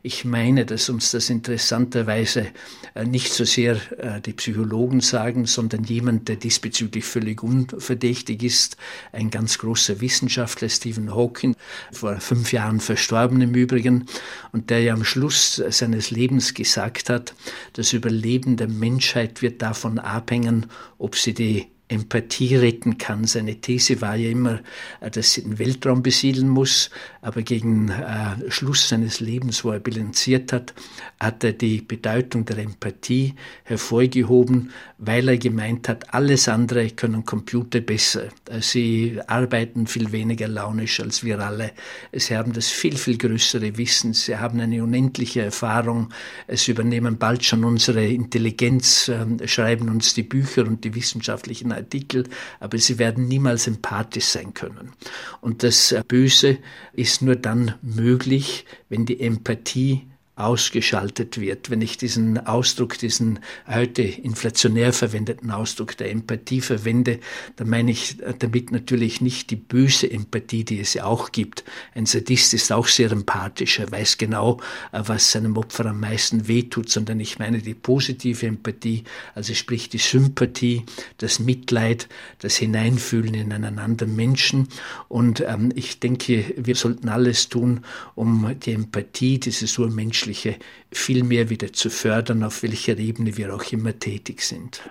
Ich 0.04 0.24
meine, 0.24 0.68
dass 0.68 0.88
uns 0.88 1.10
das 1.10 1.32
interessanterweise 1.32 2.46
äh, 2.94 3.06
nicht 3.06 3.34
so 3.34 3.44
sehr 3.44 3.78
äh, 3.98 4.22
die 4.22 4.34
Psychologen 4.34 5.02
sagen, 5.02 5.48
sondern 5.48 5.84
jemand, 5.86 6.28
der 6.28 6.36
diesbezüglich 6.36 7.06
völlig 7.06 7.42
unverdächtig 7.42 8.44
ist, 8.44 8.78
ein 9.14 9.32
ganz 9.32 9.58
großer 9.58 10.00
Wissenschaftler, 10.00 10.70
Stephen 10.70 11.16
Hawking, 11.16 11.56
vor 11.92 12.20
fünf 12.20 12.54
Jahren 12.54 12.82
verstorben 12.82 13.42
im 13.42 13.56
Übrigen, 13.56 14.06
und 14.52 14.70
der 14.70 14.82
ja 14.84 14.94
am 14.94 15.06
Schluss 15.06 15.56
seines 15.56 16.12
Lebens 16.12 16.54
gesagt 16.54 17.10
hat, 17.10 17.34
das 17.74 17.94
Überleben 17.94 18.58
der 18.58 18.68
Menschheit 18.68 19.42
wird 19.42 19.64
davon 19.64 19.98
abhängen, 19.98 20.68
ob 21.00 21.16
sie 21.16 21.34
die 21.34 21.73
Empathie 21.90 22.56
retten 22.56 22.98
kann. 22.98 23.26
Seine 23.26 23.60
These 23.60 24.02
war 24.02 24.16
ja 24.16 24.30
immer, 24.30 24.62
äh, 25.02 25.12
dass 25.12 25.34
sie 25.34 25.44
den 25.44 25.60
Weltraum 25.60 26.02
besiedeln 26.02 26.50
muss, 26.50 26.90
aber 27.22 27.42
gegen 27.42 27.90
äh, 27.90 28.50
Schluss 28.50 28.90
seines 28.90 29.20
Lebens, 29.20 29.64
wo 29.64 29.72
er 29.72 29.80
bilanziert 29.80 30.54
hat, 30.54 30.74
hat 31.20 31.44
er 31.44 31.54
die 31.54 31.82
Bedeutung 31.82 32.46
der 32.46 32.58
Empathie 32.58 33.36
hervorgehoben, 33.64 34.72
weil 34.98 35.28
er 35.28 35.38
gemeint 35.38 35.90
hat, 35.90 36.14
alles 36.14 36.48
andere 36.48 36.90
können 36.90 37.26
Computer 37.26 37.82
besser. 37.82 38.30
Sie 38.62 39.20
arbeiten 39.28 39.88
viel 39.88 40.12
weniger 40.12 40.48
launisch 40.48 41.00
als 41.00 41.24
wir 41.24 41.40
alle. 41.40 41.72
Sie 42.14 42.36
haben 42.36 42.54
das 42.54 42.70
viel, 42.70 42.96
viel 42.98 43.18
größere 43.18 43.78
Wissen. 43.78 44.14
Sie 44.14 44.38
haben 44.38 44.60
eine 44.60 44.84
unendliche 44.84 45.42
Erfahrung. 45.42 46.10
Sie 46.48 46.72
übernehmen 46.72 47.18
bald 47.18 47.44
schon 47.44 47.64
unsere 47.64 48.06
Intelligenz, 48.06 49.10
äh, 49.10 49.48
schreiben 49.48 49.90
uns 49.90 50.14
die 50.14 50.24
Bücher 50.24 50.66
und 50.66 50.84
die 50.84 50.96
wissenschaftlichen 50.96 51.73
Artikel, 51.76 52.26
aber 52.60 52.78
sie 52.78 53.00
werden 53.00 53.28
niemals 53.28 53.68
empathisch 53.68 54.26
sein 54.26 54.54
können. 54.54 54.94
Und 55.42 55.64
das 55.64 55.96
Böse 56.08 56.58
ist 56.94 57.22
nur 57.22 57.36
dann 57.36 57.76
möglich, 57.82 58.66
wenn 58.90 59.06
die 59.06 59.20
Empathie 59.20 60.08
ausgeschaltet 60.36 61.40
wird. 61.40 61.70
Wenn 61.70 61.82
ich 61.82 61.98
diesen 61.98 62.44
Ausdruck, 62.48 62.98
diesen 62.98 63.40
heute 63.68 64.02
inflationär 64.02 64.92
verwendeten 64.92 65.52
Ausdruck 65.52 65.96
der 65.98 66.10
Empathie 66.10 66.62
verwende, 66.62 67.20
dann 67.56 67.70
meine 67.70 67.92
ich 67.92 68.18
damit 68.40 68.72
natürlich 68.72 69.22
nicht 69.22 69.52
die 69.52 69.56
böse 69.56 70.10
Empathie, 70.10 70.64
die 70.64 70.80
es 70.80 70.96
ja 70.96 71.06
auch 71.06 71.32
gibt. 71.32 71.64
Ein 71.94 72.08
Sadist 72.08 72.56
ist 72.56 72.72
auch 72.72 72.88
sehr 72.88 73.12
empathisch, 73.12 73.78
er 73.78 73.92
weiß 73.92 74.18
genau, 74.18 74.60
was 74.92 75.32
seinem 75.32 75.56
Opfer 75.56 75.86
am 75.86 76.00
meisten 76.00 76.48
wehtut, 76.48 76.90
sondern 76.90 77.20
ich 77.20 77.38
meine 77.38 77.60
die 77.60 77.76
positive 77.76 78.48
Empathie, 78.48 79.04
also 79.36 79.54
sprich 79.54 79.90
die 79.90 80.00
Sympathie, 80.00 80.84
das 81.20 81.40
Mitleid, 81.40 82.10
das 82.40 82.56
Hineinfühlen 82.58 83.36
in 83.36 83.54
einen 83.54 83.78
anderen 83.78 84.16
Menschen. 84.16 84.68
Und 85.10 85.42
ähm, 85.42 85.72
ich 85.76 86.00
denke, 86.00 86.56
wir 86.58 86.76
sollten 86.76 87.10
alles 87.10 87.50
tun, 87.50 87.82
um 88.16 88.56
die 88.66 88.72
Empathie, 88.72 89.40
dieses 89.40 89.78
Urmensch 89.78 90.23
Menschliche 90.24 90.56
viel 90.92 91.24
mehr 91.24 91.50
wieder 91.50 91.74
zu 91.74 91.90
fördern, 91.90 92.44
auf 92.44 92.64
welcher 92.64 92.98
Ebene 92.98 93.36
wir 93.36 93.54
auch 93.54 93.72
immer 93.74 93.98
tätig 94.00 94.42
sind. 94.42 94.82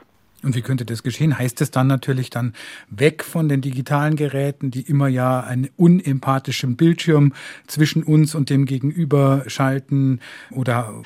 Und 0.43 0.55
wie 0.57 0.61
könnte 0.61 0.85
das 0.85 1.03
geschehen? 1.03 1.39
Heißt 1.39 1.61
es 1.63 1.71
dann 1.71 1.87
natürlich 1.87 2.29
dann 2.29 2.53
weg 2.91 3.25
von 3.25 3.49
den 3.49 3.63
digitalen 3.63 4.17
Geräten, 4.17 4.71
die 4.71 4.83
immer 4.83 5.09
ja 5.09 5.41
einen 5.41 5.71
unempathischen 5.77 6.77
Bildschirm 6.77 7.33
zwischen 7.67 8.03
uns 8.03 8.35
und 8.35 8.51
dem 8.51 8.67
Gegenüber 8.67 9.45
schalten 9.47 10.21
oder? 10.51 11.03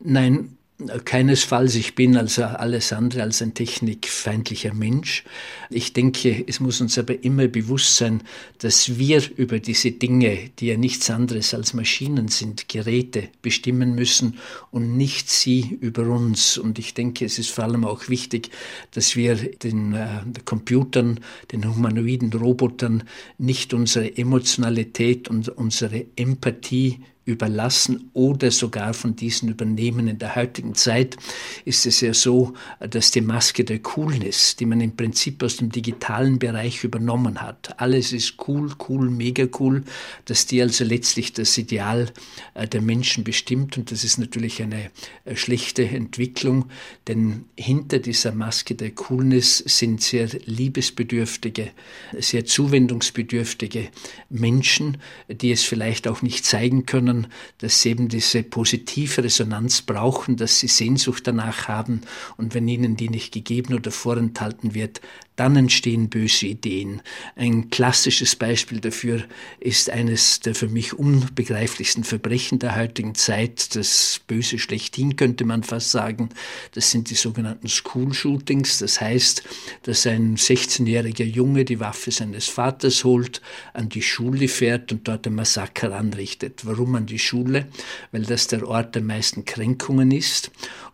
Nein, 0.00 0.58
Keinesfalls, 1.04 1.74
ich 1.74 1.94
bin 1.94 2.16
also 2.16 2.44
alles 2.44 2.92
andere 2.92 3.22
als 3.22 3.42
ein 3.42 3.54
technikfeindlicher 3.54 4.72
Mensch. 4.72 5.24
Ich 5.68 5.92
denke, 5.92 6.44
es 6.46 6.60
muss 6.60 6.80
uns 6.80 6.98
aber 6.98 7.22
immer 7.22 7.48
bewusst 7.48 7.96
sein, 7.96 8.22
dass 8.58 8.98
wir 8.98 9.22
über 9.36 9.58
diese 9.58 9.90
Dinge, 9.92 10.50
die 10.58 10.66
ja 10.66 10.76
nichts 10.76 11.10
anderes 11.10 11.52
als 11.52 11.74
Maschinen 11.74 12.28
sind, 12.28 12.68
Geräte 12.68 13.28
bestimmen 13.42 13.94
müssen 13.94 14.38
und 14.70 14.96
nicht 14.96 15.28
sie 15.28 15.78
über 15.80 16.02
uns. 16.02 16.56
Und 16.56 16.78
ich 16.78 16.94
denke, 16.94 17.24
es 17.26 17.38
ist 17.38 17.50
vor 17.50 17.64
allem 17.64 17.84
auch 17.84 18.08
wichtig, 18.08 18.50
dass 18.92 19.16
wir 19.16 19.34
den 19.36 19.94
äh, 19.94 20.22
Computern, 20.44 21.20
den 21.52 21.68
humanoiden 21.68 22.32
Robotern 22.32 23.04
nicht 23.38 23.74
unsere 23.74 24.16
Emotionalität 24.16 25.28
und 25.28 25.48
unsere 25.48 26.06
Empathie 26.16 27.00
überlassen 27.26 28.10
oder 28.12 28.50
sogar 28.50 28.94
von 28.94 29.14
diesen 29.14 29.48
übernehmen. 29.50 30.08
In 30.08 30.18
der 30.18 30.36
heutigen 30.36 30.74
Zeit 30.74 31.16
ist 31.64 31.86
es 31.86 32.00
ja 32.00 32.14
so, 32.14 32.54
dass 32.80 33.10
die 33.10 33.20
Maske 33.20 33.64
der 33.64 33.78
Coolness, 33.78 34.56
die 34.56 34.66
man 34.66 34.80
im 34.80 34.96
Prinzip 34.96 35.42
aus 35.42 35.58
dem 35.58 35.70
digitalen 35.70 36.38
Bereich 36.38 36.82
übernommen 36.82 37.42
hat, 37.42 37.78
alles 37.78 38.12
ist 38.12 38.36
cool, 38.48 38.70
cool, 38.88 39.10
mega 39.10 39.46
cool, 39.58 39.84
dass 40.24 40.46
die 40.46 40.62
also 40.62 40.84
letztlich 40.84 41.32
das 41.32 41.56
Ideal 41.58 42.10
äh, 42.54 42.66
der 42.66 42.80
Menschen 42.80 43.22
bestimmt 43.22 43.76
und 43.76 43.90
das 43.90 44.02
ist 44.02 44.18
natürlich 44.18 44.62
eine 44.62 44.90
äh, 45.24 45.36
schlechte 45.36 45.86
Entwicklung, 45.86 46.66
denn 47.06 47.44
hinter 47.56 47.98
dieser 47.98 48.32
Maske 48.32 48.74
der 48.74 48.90
Coolness 48.90 49.58
sind 49.58 50.02
sehr 50.02 50.28
liebesbedürftige, 50.46 51.70
sehr 52.18 52.44
zuwendungsbedürftige 52.44 53.88
Menschen, 54.30 54.96
die 55.28 55.52
es 55.52 55.62
vielleicht 55.62 56.08
auch 56.08 56.22
nicht 56.22 56.44
zeigen 56.44 56.86
können, 56.86 57.09
dass 57.58 57.82
sie 57.82 57.90
eben 57.90 58.08
diese 58.08 58.42
positive 58.42 59.24
Resonanz 59.24 59.82
brauchen, 59.82 60.36
dass 60.36 60.60
sie 60.60 60.68
Sehnsucht 60.68 61.26
danach 61.26 61.68
haben 61.68 62.02
und 62.36 62.54
wenn 62.54 62.68
ihnen 62.68 62.96
die 62.96 63.08
nicht 63.08 63.32
gegeben 63.32 63.74
oder 63.74 63.90
vorenthalten 63.90 64.74
wird, 64.74 65.00
dann 65.40 65.56
entstehen 65.56 66.10
böse 66.10 66.48
Ideen. 66.48 67.00
Ein 67.34 67.70
klassisches 67.70 68.36
Beispiel 68.36 68.78
dafür 68.78 69.24
ist 69.58 69.88
eines 69.88 70.40
der 70.40 70.54
für 70.54 70.68
mich 70.68 70.92
unbegreiflichsten 70.92 72.04
Verbrechen 72.04 72.58
der 72.58 72.76
heutigen 72.76 73.14
Zeit, 73.14 73.74
das 73.74 74.20
Böse 74.26 74.58
schlechthin 74.58 75.16
könnte 75.16 75.46
man 75.46 75.62
fast 75.62 75.92
sagen. 75.92 76.28
Das 76.72 76.90
sind 76.90 77.08
die 77.08 77.14
sogenannten 77.14 77.68
School 77.68 78.12
Shootings. 78.12 78.80
Das 78.80 79.00
heißt, 79.00 79.42
dass 79.84 80.06
ein 80.06 80.36
16-jähriger 80.36 81.24
Junge 81.24 81.64
die 81.64 81.80
Waffe 81.80 82.10
seines 82.10 82.46
Vaters 82.46 83.04
holt, 83.04 83.40
an 83.72 83.88
die 83.88 84.02
Schule 84.02 84.46
fährt 84.46 84.92
und 84.92 85.08
dort 85.08 85.26
ein 85.26 85.36
Massaker 85.36 85.96
anrichtet. 85.96 86.66
Warum 86.66 86.96
an 87.00 87.06
die 87.06 87.18
Schule? 87.18 87.66
Weil 88.12 88.22
das 88.22 88.46
der 88.46 88.66
Ort 88.66 88.94
der 88.94 89.02
meisten 89.02 89.44
Kränkungen 89.44 90.10
ist 90.10 90.50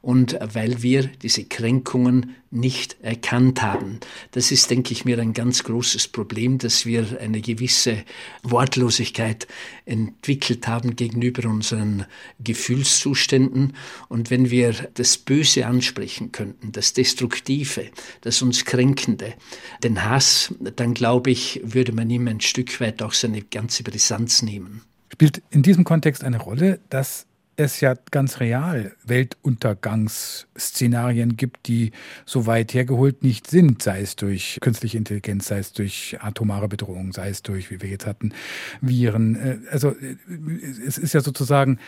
und 0.06 0.38
weil 0.40 0.82
wir 0.82 1.02
diese 1.22 1.44
Kränkungen 1.44 2.36
nicht 2.52 2.96
erkannt 3.02 3.60
haben. 3.62 3.98
Das 4.30 4.52
ist, 4.52 4.70
denke 4.70 4.92
ich 4.92 5.04
mir, 5.04 5.18
ein 5.18 5.32
ganz 5.32 5.64
großes 5.64 6.08
Problem, 6.08 6.58
dass 6.58 6.86
wir 6.86 7.18
eine 7.20 7.40
gewisse 7.40 8.04
Wortlosigkeit 8.44 9.48
entwickelt 9.84 10.68
haben 10.68 10.94
gegenüber 10.94 11.48
unseren 11.48 12.06
Gefühlszuständen. 12.38 13.74
Und 14.08 14.30
wenn 14.30 14.50
wir 14.50 14.74
das 14.94 15.18
Böse 15.18 15.66
ansprechen 15.66 16.30
könnten, 16.30 16.70
das 16.70 16.92
Destruktive, 16.92 17.86
das 18.20 18.42
uns 18.42 18.64
Kränkende, 18.64 19.34
den 19.82 20.04
Hass, 20.04 20.54
dann 20.76 20.94
glaube 20.94 21.32
ich, 21.32 21.60
würde 21.64 21.90
man 21.90 22.08
ihm 22.10 22.28
ein 22.28 22.40
Stück 22.40 22.80
weit 22.80 23.02
auch 23.02 23.12
seine 23.12 23.42
ganze 23.42 23.82
Brisanz 23.82 24.42
nehmen. 24.42 24.82
Spielt 25.12 25.42
in 25.50 25.62
diesem 25.62 25.84
Kontext 25.84 26.24
eine 26.24 26.38
Rolle, 26.38 26.80
dass 26.90 27.26
es 27.56 27.80
ja 27.80 27.94
ganz 28.10 28.40
real 28.40 28.94
Weltuntergangsszenarien 29.04 31.36
gibt, 31.36 31.68
die 31.68 31.92
so 32.26 32.46
weit 32.46 32.74
hergeholt 32.74 33.22
nicht 33.22 33.48
sind, 33.48 33.82
sei 33.82 34.02
es 34.02 34.16
durch 34.16 34.58
künstliche 34.60 34.98
Intelligenz, 34.98 35.46
sei 35.46 35.58
es 35.58 35.72
durch 35.72 36.18
atomare 36.20 36.68
Bedrohung, 36.68 37.12
sei 37.12 37.30
es 37.30 37.42
durch, 37.42 37.70
wie 37.70 37.80
wir 37.80 37.88
jetzt 37.88 38.06
hatten, 38.06 38.34
Viren. 38.80 39.36
Äh, 39.36 39.58
also 39.70 39.90
äh, 39.90 40.16
es 40.86 40.98
ist 40.98 41.14
ja 41.14 41.20
sozusagen 41.20 41.78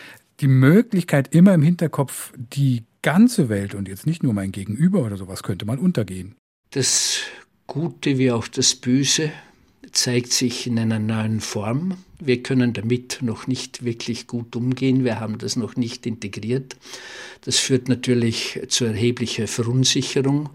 die 0.41 0.49
Möglichkeit 0.49 1.35
immer 1.35 1.55
im 1.55 1.63
Hinterkopf, 1.63 2.33
die 2.37 2.85
ganze 3.03 3.49
Welt 3.49 3.75
und 3.75 3.89
jetzt 3.89 4.07
nicht 4.07 4.23
nur 4.23 4.33
mein 4.33 4.53
Gegenüber 4.53 5.03
oder 5.03 5.17
sowas 5.17 5.43
könnte 5.43 5.67
mal 5.67 5.79
untergehen. 5.79 6.37
Das 6.71 7.21
Gute 7.67 8.19
wie 8.19 8.31
auch 8.33 8.49
das 8.49 8.75
Böse 8.75 9.31
zeigt 9.93 10.33
sich 10.33 10.67
in 10.67 10.79
einer 10.79 10.99
neuen 10.99 11.41
Form. 11.41 11.97
Wir 12.21 12.43
können 12.43 12.73
damit 12.73 13.19
noch 13.23 13.47
nicht 13.47 13.85
wirklich 13.85 14.27
gut 14.27 14.57
umgehen. 14.57 15.05
Wir 15.05 15.21
haben 15.21 15.39
das 15.39 15.55
noch 15.55 15.77
nicht 15.77 16.05
integriert. 16.05 16.77
Das 17.43 17.59
führt 17.59 17.89
natürlich 17.89 18.61
zu 18.69 18.87
erheblicher 18.87 19.47
Verunsicherung, 19.47 20.51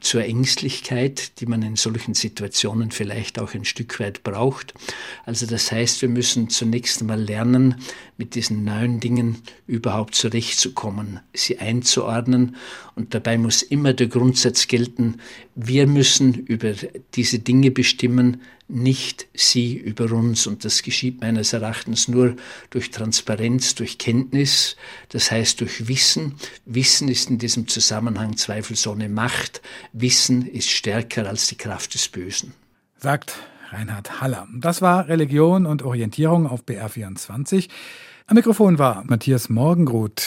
zur 0.00 0.24
Ängstlichkeit, 0.24 1.40
die 1.40 1.46
man 1.46 1.62
in 1.62 1.76
solchen 1.76 2.14
Situationen 2.14 2.90
vielleicht 2.90 3.38
auch 3.38 3.54
ein 3.54 3.64
Stück 3.64 3.98
weit 3.98 4.22
braucht. 4.22 4.74
Also 5.24 5.46
das 5.46 5.72
heißt, 5.72 6.02
wir 6.02 6.08
müssen 6.08 6.48
zunächst 6.48 7.00
einmal 7.00 7.20
lernen, 7.20 7.76
mit 8.16 8.34
diesen 8.34 8.64
neuen 8.64 9.00
Dingen 9.00 9.38
überhaupt 9.66 10.14
zurechtzukommen, 10.14 11.20
sie 11.32 11.58
einzuordnen. 11.58 12.56
Und 12.94 13.14
dabei 13.14 13.38
muss 13.38 13.62
immer 13.62 13.92
der 13.92 14.08
Grundsatz 14.08 14.68
gelten, 14.68 15.16
wir 15.54 15.86
müssen 15.86 16.34
über 16.34 16.74
diese 17.14 17.38
Dinge 17.38 17.70
bestimmen, 17.70 18.42
nicht 18.68 19.28
sie 19.34 19.76
über 19.76 20.10
uns. 20.12 20.46
Und 20.46 20.64
das 20.64 20.82
geschieht 21.06 21.20
meines 21.20 21.52
Erachtens 21.52 22.08
nur 22.08 22.34
durch 22.70 22.90
Transparenz, 22.90 23.74
durch 23.76 23.98
Kenntnis, 23.98 24.76
das 25.10 25.30
heißt 25.30 25.60
durch 25.60 25.86
Wissen. 25.86 26.34
Wissen 26.64 27.08
ist 27.08 27.30
in 27.30 27.38
diesem 27.38 27.68
Zusammenhang 27.68 28.36
zweifelsohne 28.36 29.08
Macht. 29.08 29.62
Wissen 29.92 30.46
ist 30.46 30.68
stärker 30.68 31.28
als 31.28 31.46
die 31.46 31.56
Kraft 31.56 31.94
des 31.94 32.08
Bösen. 32.08 32.54
Sagt 32.98 33.34
Reinhard 33.70 34.20
Haller. 34.20 34.48
Das 34.58 34.82
war 34.82 35.08
Religion 35.08 35.66
und 35.66 35.82
Orientierung 35.82 36.46
auf 36.48 36.64
BR24. 36.64 37.68
Am 38.26 38.34
Mikrofon 38.34 38.78
war 38.78 39.04
Matthias 39.06 39.48
Morgenroth. 39.48 40.22